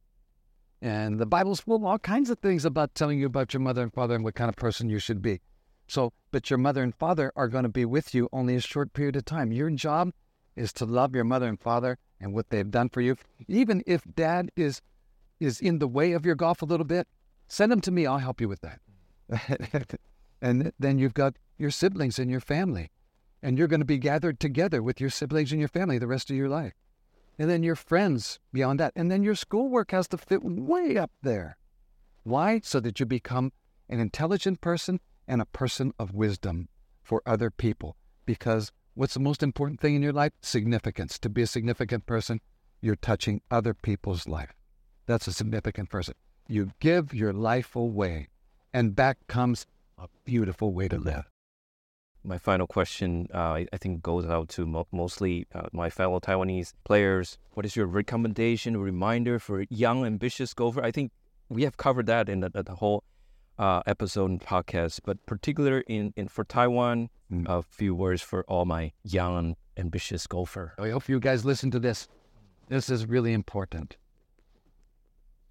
And 0.80 1.18
the 1.18 1.26
Bible's 1.26 1.60
full 1.60 1.76
of 1.76 1.84
all 1.84 1.98
kinds 1.98 2.30
of 2.30 2.38
things 2.38 2.64
about 2.64 2.94
telling 2.94 3.18
you 3.18 3.26
about 3.26 3.52
your 3.52 3.60
mother 3.60 3.82
and 3.82 3.92
father 3.92 4.14
and 4.14 4.24
what 4.24 4.34
kind 4.34 4.48
of 4.48 4.56
person 4.56 4.88
you 4.88 4.98
should 4.98 5.22
be. 5.22 5.40
So, 5.92 6.14
but 6.30 6.48
your 6.48 6.58
mother 6.58 6.82
and 6.82 6.94
father 6.94 7.30
are 7.36 7.48
going 7.48 7.64
to 7.64 7.68
be 7.68 7.84
with 7.84 8.14
you 8.14 8.26
only 8.32 8.56
a 8.56 8.62
short 8.62 8.94
period 8.94 9.14
of 9.14 9.26
time. 9.26 9.52
Your 9.52 9.68
job 9.68 10.12
is 10.56 10.72
to 10.72 10.86
love 10.86 11.14
your 11.14 11.24
mother 11.24 11.46
and 11.46 11.60
father 11.60 11.98
and 12.18 12.32
what 12.32 12.48
they've 12.48 12.70
done 12.70 12.88
for 12.88 13.02
you. 13.02 13.16
Even 13.46 13.82
if 13.86 14.02
dad 14.14 14.50
is 14.56 14.80
is 15.38 15.60
in 15.60 15.80
the 15.80 15.86
way 15.86 16.12
of 16.12 16.24
your 16.24 16.34
golf 16.34 16.62
a 16.62 16.64
little 16.64 16.86
bit, 16.86 17.06
send 17.46 17.70
them 17.70 17.82
to 17.82 17.90
me. 17.90 18.06
I'll 18.06 18.16
help 18.16 18.40
you 18.40 18.48
with 18.48 18.62
that. 18.62 19.98
and 20.40 20.72
then 20.78 20.98
you've 20.98 21.12
got 21.12 21.36
your 21.58 21.70
siblings 21.70 22.18
and 22.18 22.30
your 22.30 22.40
family, 22.40 22.90
and 23.42 23.58
you're 23.58 23.68
going 23.68 23.80
to 23.80 23.84
be 23.84 23.98
gathered 23.98 24.40
together 24.40 24.82
with 24.82 24.98
your 24.98 25.10
siblings 25.10 25.52
and 25.52 25.60
your 25.60 25.68
family 25.68 25.98
the 25.98 26.06
rest 26.06 26.30
of 26.30 26.36
your 26.36 26.48
life 26.48 26.72
and 27.38 27.50
then 27.50 27.62
your 27.62 27.76
friends 27.76 28.38
beyond 28.50 28.80
that. 28.80 28.94
And 28.96 29.10
then 29.10 29.22
your 29.22 29.34
schoolwork 29.34 29.90
has 29.90 30.08
to 30.08 30.16
fit 30.16 30.42
way 30.42 30.96
up 30.96 31.10
there. 31.20 31.58
Why? 32.22 32.60
So 32.64 32.80
that 32.80 32.98
you 32.98 33.04
become 33.04 33.52
an 33.90 34.00
intelligent 34.00 34.62
person 34.62 34.98
and 35.32 35.40
a 35.40 35.46
person 35.46 35.94
of 35.98 36.12
wisdom 36.12 36.68
for 37.02 37.22
other 37.24 37.50
people. 37.50 37.96
Because 38.26 38.70
what's 38.92 39.14
the 39.14 39.20
most 39.20 39.42
important 39.42 39.80
thing 39.80 39.94
in 39.94 40.02
your 40.02 40.12
life? 40.12 40.32
Significance. 40.42 41.18
To 41.20 41.30
be 41.30 41.40
a 41.40 41.46
significant 41.46 42.04
person, 42.04 42.42
you're 42.82 42.96
touching 42.96 43.40
other 43.50 43.72
people's 43.72 44.28
life. 44.28 44.52
That's 45.06 45.26
a 45.26 45.32
significant 45.32 45.88
person. 45.88 46.14
You 46.48 46.72
give 46.80 47.14
your 47.14 47.32
life 47.32 47.74
away, 47.74 48.28
and 48.74 48.94
back 48.94 49.16
comes 49.26 49.64
a 49.96 50.08
beautiful 50.24 50.74
way 50.74 50.88
to 50.88 50.98
live 50.98 51.24
my 52.24 52.38
final 52.38 52.66
question, 52.66 53.26
uh, 53.34 53.52
I, 53.72 53.76
think, 53.80 54.02
goes 54.02 54.26
out 54.26 54.48
to 54.50 54.66
mo- 54.66 54.86
mostly 54.92 55.46
uh, 55.54 55.62
my 55.72 55.90
fellow 55.90 56.20
Taiwanese 56.20 56.72
players. 56.84 57.38
What 57.54 57.66
is 57.66 57.74
your 57.74 57.86
recommendation, 57.86 58.76
reminder 58.76 59.38
for 59.38 59.64
young, 59.70 60.04
ambitious 60.06 60.54
golfer? 60.54 60.82
I 60.82 60.92
think 60.92 61.10
we 61.48 61.64
have 61.64 61.76
covered 61.76 62.06
that 62.06 62.28
in 62.28 62.40
the, 62.40 62.50
the 62.50 62.76
whole 62.76 63.02
uh, 63.58 63.82
episode 63.86 64.30
and 64.30 64.40
podcast, 64.40 65.00
but 65.04 65.24
particular 65.26 65.80
in, 65.80 66.12
in 66.16 66.28
for 66.28 66.44
Taiwan, 66.44 67.10
mm. 67.32 67.48
a 67.48 67.62
few 67.62 67.94
words 67.94 68.22
for 68.22 68.44
all 68.44 68.64
my 68.64 68.92
young, 69.04 69.56
ambitious 69.76 70.26
golfer. 70.26 70.74
I 70.78 70.90
hope 70.90 71.08
you 71.08 71.20
guys 71.20 71.44
listen 71.44 71.70
to 71.72 71.78
this. 71.78 72.08
This 72.68 72.88
is 72.88 73.06
really 73.06 73.32
important. 73.32 73.96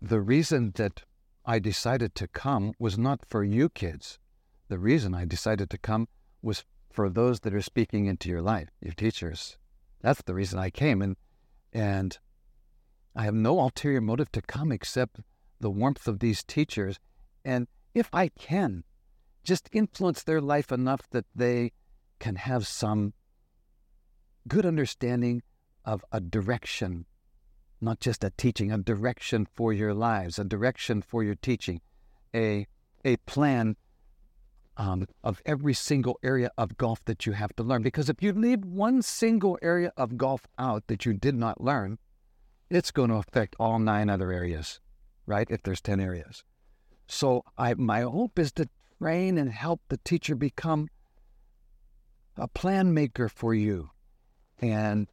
The 0.02 0.22
reason 0.22 0.72
that 0.76 1.04
I 1.46 1.60
decided 1.60 2.16
to 2.16 2.28
come 2.28 2.74
was 2.80 2.98
not 2.98 3.26
for 3.26 3.44
you 3.44 3.70
kids. 3.70 4.20
The 4.68 4.80
reason 4.80 5.14
I 5.14 5.26
decided 5.26 5.70
to 5.70 5.78
come 5.78 6.08
was 6.42 6.64
for 6.92 7.10
those 7.10 7.42
that 7.42 7.54
are 7.54 7.62
speaking 7.62 8.06
into 8.06 8.30
your 8.30 8.42
life, 8.42 8.70
your 8.82 8.94
teachers. 8.94 9.58
That's 10.02 10.22
the 10.24 10.34
reason 10.34 10.60
I 10.60 10.70
came. 10.70 11.02
And, 11.02 11.16
and 11.72 12.18
I 13.16 13.24
have 13.24 13.34
no 13.34 13.60
ulterior 13.60 14.02
motive 14.02 14.32
to 14.34 14.42
come 14.42 14.72
except 14.72 15.20
the 15.60 15.70
warmth 15.70 16.08
of 16.08 16.20
these 16.20 16.44
teachers. 16.44 17.00
And 17.46 17.68
if 17.94 18.10
I 18.14 18.30
can, 18.30 18.84
just 19.44 19.70
influence 19.72 20.24
their 20.24 20.42
life 20.42 20.72
enough 20.72 21.10
that 21.12 21.26
they 21.36 21.72
can 22.20 22.36
have 22.36 22.68
some 22.68 23.14
good 24.48 24.66
understanding 24.66 25.42
of 25.84 26.06
a 26.12 26.20
direction, 26.20 27.06
not 27.80 28.00
just 28.00 28.24
a 28.24 28.32
teaching, 28.38 28.72
a 28.72 28.78
direction 28.78 29.48
for 29.52 29.74
your 29.74 29.94
lives, 29.94 30.38
a 30.38 30.44
direction 30.44 31.02
for 31.02 31.24
your 31.24 31.36
teaching, 31.36 31.82
a, 32.34 32.68
a 33.04 33.18
plan 33.18 33.76
um, 34.78 35.08
of 35.24 35.42
every 35.46 35.74
single 35.74 36.20
area 36.24 36.52
of 36.58 36.78
golf 36.78 37.04
that 37.06 37.26
you 37.26 37.34
have 37.34 37.56
to 37.56 37.64
learn. 37.64 37.82
Because 37.82 38.10
if 38.10 38.22
you 38.22 38.32
leave 38.32 38.64
one 38.64 39.02
single 39.02 39.58
area 39.62 39.92
of 39.98 40.18
golf 40.18 40.48
out 40.58 40.88
that 40.88 41.06
you 41.06 41.14
did 41.14 41.36
not 41.36 41.62
learn, 41.62 41.98
it's 42.70 42.92
going 42.92 43.10
to 43.10 43.18
affect 43.18 43.56
all 43.60 43.80
nine 43.80 44.10
other 44.10 44.32
areas, 44.32 44.80
right? 45.26 45.48
If 45.50 45.64
there's 45.64 45.82
10 45.82 46.00
areas. 46.00 46.44
So 47.12 47.44
I, 47.58 47.74
my 47.74 48.02
hope 48.02 48.40
is 48.40 48.54
to 48.54 48.70
train 48.98 49.38
and 49.38 49.52
help 49.52 49.82
the 49.90 49.98
teacher 49.98 50.34
become 50.34 50.88
a 52.38 52.48
plan 52.48 52.94
maker 52.94 53.28
for 53.28 53.54
you 53.54 53.90
and 54.60 55.08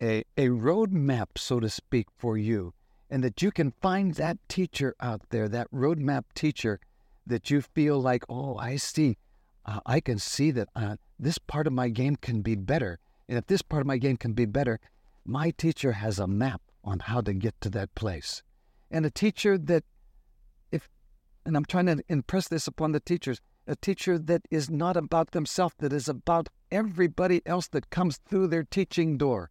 a, 0.00 0.24
a 0.36 0.48
roadmap, 0.48 1.28
so 1.36 1.60
to 1.60 1.70
speak, 1.70 2.08
for 2.18 2.36
you. 2.36 2.74
And 3.08 3.22
that 3.22 3.40
you 3.40 3.52
can 3.52 3.70
find 3.80 4.14
that 4.16 4.36
teacher 4.48 4.96
out 5.00 5.22
there, 5.30 5.48
that 5.48 5.70
roadmap 5.70 6.24
teacher 6.34 6.80
that 7.24 7.50
you 7.50 7.60
feel 7.60 8.00
like, 8.00 8.24
oh, 8.28 8.56
I 8.56 8.74
see, 8.74 9.16
uh, 9.64 9.78
I 9.86 10.00
can 10.00 10.18
see 10.18 10.50
that 10.50 10.70
uh, 10.74 10.96
this 11.20 11.38
part 11.38 11.68
of 11.68 11.72
my 11.72 11.88
game 11.88 12.16
can 12.16 12.42
be 12.42 12.56
better. 12.56 12.98
And 13.28 13.38
if 13.38 13.46
this 13.46 13.62
part 13.62 13.80
of 13.80 13.86
my 13.86 13.98
game 13.98 14.16
can 14.16 14.32
be 14.32 14.46
better, 14.46 14.80
My 15.24 15.50
teacher 15.50 15.92
has 15.92 16.18
a 16.18 16.26
map 16.26 16.62
on 16.82 16.98
how 16.98 17.20
to 17.20 17.32
get 17.32 17.60
to 17.60 17.70
that 17.70 17.94
place. 17.94 18.42
And 18.90 19.06
a 19.06 19.10
teacher 19.10 19.56
that, 19.56 19.84
and 21.44 21.56
I'm 21.56 21.64
trying 21.64 21.86
to 21.86 22.02
impress 22.08 22.48
this 22.48 22.66
upon 22.66 22.92
the 22.92 23.00
teachers, 23.00 23.40
a 23.66 23.76
teacher 23.76 24.18
that 24.18 24.42
is 24.50 24.70
not 24.70 24.96
about 24.96 25.32
themselves, 25.32 25.74
that 25.78 25.92
is 25.92 26.08
about 26.08 26.48
everybody 26.70 27.42
else 27.46 27.68
that 27.68 27.90
comes 27.90 28.18
through 28.18 28.48
their 28.48 28.64
teaching 28.64 29.18
door. 29.18 29.50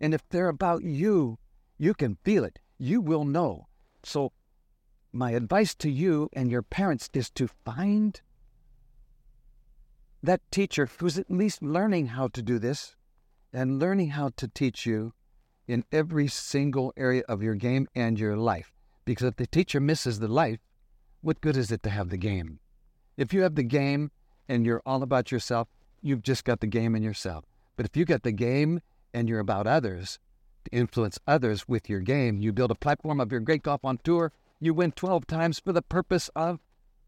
And 0.00 0.12
if 0.14 0.28
they're 0.28 0.48
about 0.48 0.82
you, 0.82 1.38
you 1.78 1.94
can 1.94 2.18
feel 2.24 2.44
it. 2.44 2.58
You 2.78 3.00
will 3.00 3.24
know. 3.24 3.66
So, 4.02 4.32
my 5.12 5.30
advice 5.32 5.74
to 5.76 5.90
you 5.90 6.28
and 6.34 6.50
your 6.50 6.62
parents 6.62 7.08
is 7.14 7.30
to 7.30 7.48
find 7.48 8.20
that 10.22 10.50
teacher 10.50 10.88
who's 10.98 11.18
at 11.18 11.30
least 11.30 11.62
learning 11.62 12.08
how 12.08 12.28
to 12.28 12.42
do 12.42 12.58
this 12.58 12.96
and 13.52 13.78
learning 13.78 14.10
how 14.10 14.30
to 14.36 14.48
teach 14.48 14.84
you 14.84 15.14
in 15.66 15.84
every 15.90 16.28
single 16.28 16.92
area 16.96 17.22
of 17.28 17.42
your 17.42 17.54
game 17.54 17.88
and 17.94 18.18
your 18.18 18.36
life. 18.36 18.72
Because 19.04 19.28
if 19.28 19.36
the 19.36 19.46
teacher 19.46 19.80
misses 19.80 20.18
the 20.18 20.28
life, 20.28 20.58
what 21.20 21.40
good 21.40 21.56
is 21.56 21.70
it 21.70 21.82
to 21.82 21.90
have 21.90 22.10
the 22.10 22.16
game? 22.16 22.60
If 23.16 23.32
you 23.32 23.42
have 23.42 23.54
the 23.54 23.62
game 23.62 24.10
and 24.48 24.64
you're 24.64 24.82
all 24.84 25.02
about 25.02 25.32
yourself, 25.32 25.68
you've 26.02 26.22
just 26.22 26.44
got 26.44 26.60
the 26.60 26.66
game 26.66 26.94
in 26.94 27.02
yourself. 27.02 27.44
But 27.76 27.86
if 27.86 27.96
you 27.96 28.04
got 28.04 28.22
the 28.22 28.32
game 28.32 28.80
and 29.12 29.28
you're 29.28 29.40
about 29.40 29.66
others, 29.66 30.18
to 30.64 30.76
influence 30.76 31.18
others 31.26 31.68
with 31.68 31.88
your 31.88 32.00
game, 32.00 32.40
you 32.40 32.52
build 32.52 32.70
a 32.70 32.76
platform 32.76 33.20
of 33.20 33.30
your 33.30 33.40
great 33.40 33.62
golf 33.62 33.84
on 33.84 33.98
tour, 34.02 34.32
you 34.60 34.74
win 34.74 34.92
12 34.92 35.26
times 35.26 35.60
for 35.60 35.72
the 35.72 35.82
purpose 35.82 36.28
of 36.34 36.60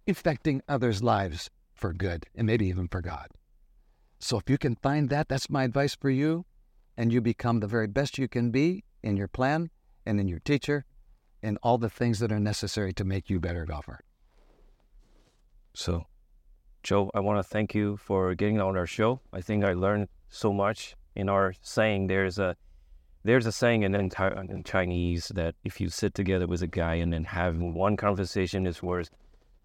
affecting 0.06 0.62
others' 0.68 1.02
lives 1.02 1.50
for 1.74 1.92
good 1.92 2.26
and 2.34 2.46
maybe 2.46 2.66
even 2.66 2.88
for 2.88 3.00
God. 3.00 3.28
So 4.20 4.38
if 4.38 4.48
you 4.48 4.58
can 4.58 4.76
find 4.76 5.10
that, 5.10 5.28
that's 5.28 5.50
my 5.50 5.64
advice 5.64 5.94
for 5.94 6.10
you, 6.10 6.44
and 6.96 7.12
you 7.12 7.20
become 7.20 7.60
the 7.60 7.66
very 7.66 7.86
best 7.86 8.18
you 8.18 8.28
can 8.28 8.50
be 8.50 8.84
in 9.02 9.16
your 9.16 9.28
plan 9.28 9.70
and 10.04 10.18
in 10.18 10.28
your 10.28 10.40
teacher 10.40 10.84
and 11.42 11.58
all 11.62 11.78
the 11.78 11.90
things 11.90 12.18
that 12.20 12.32
are 12.32 12.40
necessary 12.40 12.92
to 12.94 13.04
make 13.04 13.28
you 13.30 13.36
a 13.36 13.40
better 13.40 13.64
golfer. 13.64 14.00
So, 15.74 16.06
Joe, 16.82 17.10
I 17.14 17.20
want 17.20 17.38
to 17.38 17.42
thank 17.42 17.74
you 17.74 17.96
for 17.96 18.34
getting 18.34 18.60
on 18.60 18.76
our 18.76 18.86
show. 18.86 19.20
I 19.32 19.40
think 19.40 19.64
I 19.64 19.72
learned 19.74 20.08
so 20.28 20.52
much 20.52 20.96
in 21.14 21.28
our 21.28 21.54
saying. 21.62 22.06
There's 22.08 22.38
a 22.38 22.56
there's 23.24 23.46
a 23.46 23.52
saying 23.52 23.82
in, 23.82 23.94
in 23.94 24.62
Chinese 24.64 25.28
that 25.34 25.54
if 25.64 25.80
you 25.80 25.88
sit 25.88 26.14
together 26.14 26.46
with 26.46 26.62
a 26.62 26.66
guy 26.66 26.94
and 26.94 27.12
then 27.12 27.24
having 27.24 27.74
one 27.74 27.96
conversation 27.96 28.66
is 28.66 28.82
worth 28.82 29.10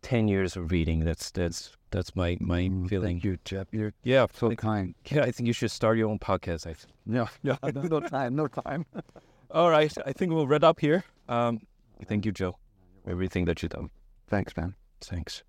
ten 0.02 0.28
years 0.28 0.56
of 0.56 0.72
reading. 0.72 1.00
That's 1.06 1.32
that's 1.32 1.72
that's 1.92 2.16
my 2.16 2.38
my 2.40 2.64
Mm, 2.64 2.90
feeling. 2.90 3.08
Thank 3.16 3.24
you, 3.24 3.38
Jeff. 3.46 3.68
You're 3.72 3.94
Yeah, 4.04 4.28
so 4.34 4.52
kind. 4.56 4.96
yeah. 5.10 5.24
I 5.24 5.32
think 5.32 5.48
you 5.48 5.54
should 5.54 5.72
start 5.72 5.98
your 5.98 6.10
own 6.10 6.20
podcast. 6.20 6.68
I 6.68 6.74
think. 6.74 6.94
Yeah, 7.06 7.28
yeah. 7.44 7.58
no 7.64 8.00
time, 8.02 8.36
no 8.36 8.48
time. 8.48 8.86
All 9.52 9.70
right, 9.70 9.94
I 10.06 10.14
think 10.14 10.32
we'll 10.34 10.48
wrap 10.48 10.64
up 10.64 10.80
here. 10.80 11.04
Um, 11.28 11.62
thank 12.06 12.26
you, 12.26 12.32
Joe, 12.32 12.58
everything 13.08 13.46
that 13.46 13.62
you've 13.62 13.72
done. 13.72 13.90
Thanks, 14.28 14.56
man. 14.58 14.76
Thanks. 15.02 15.44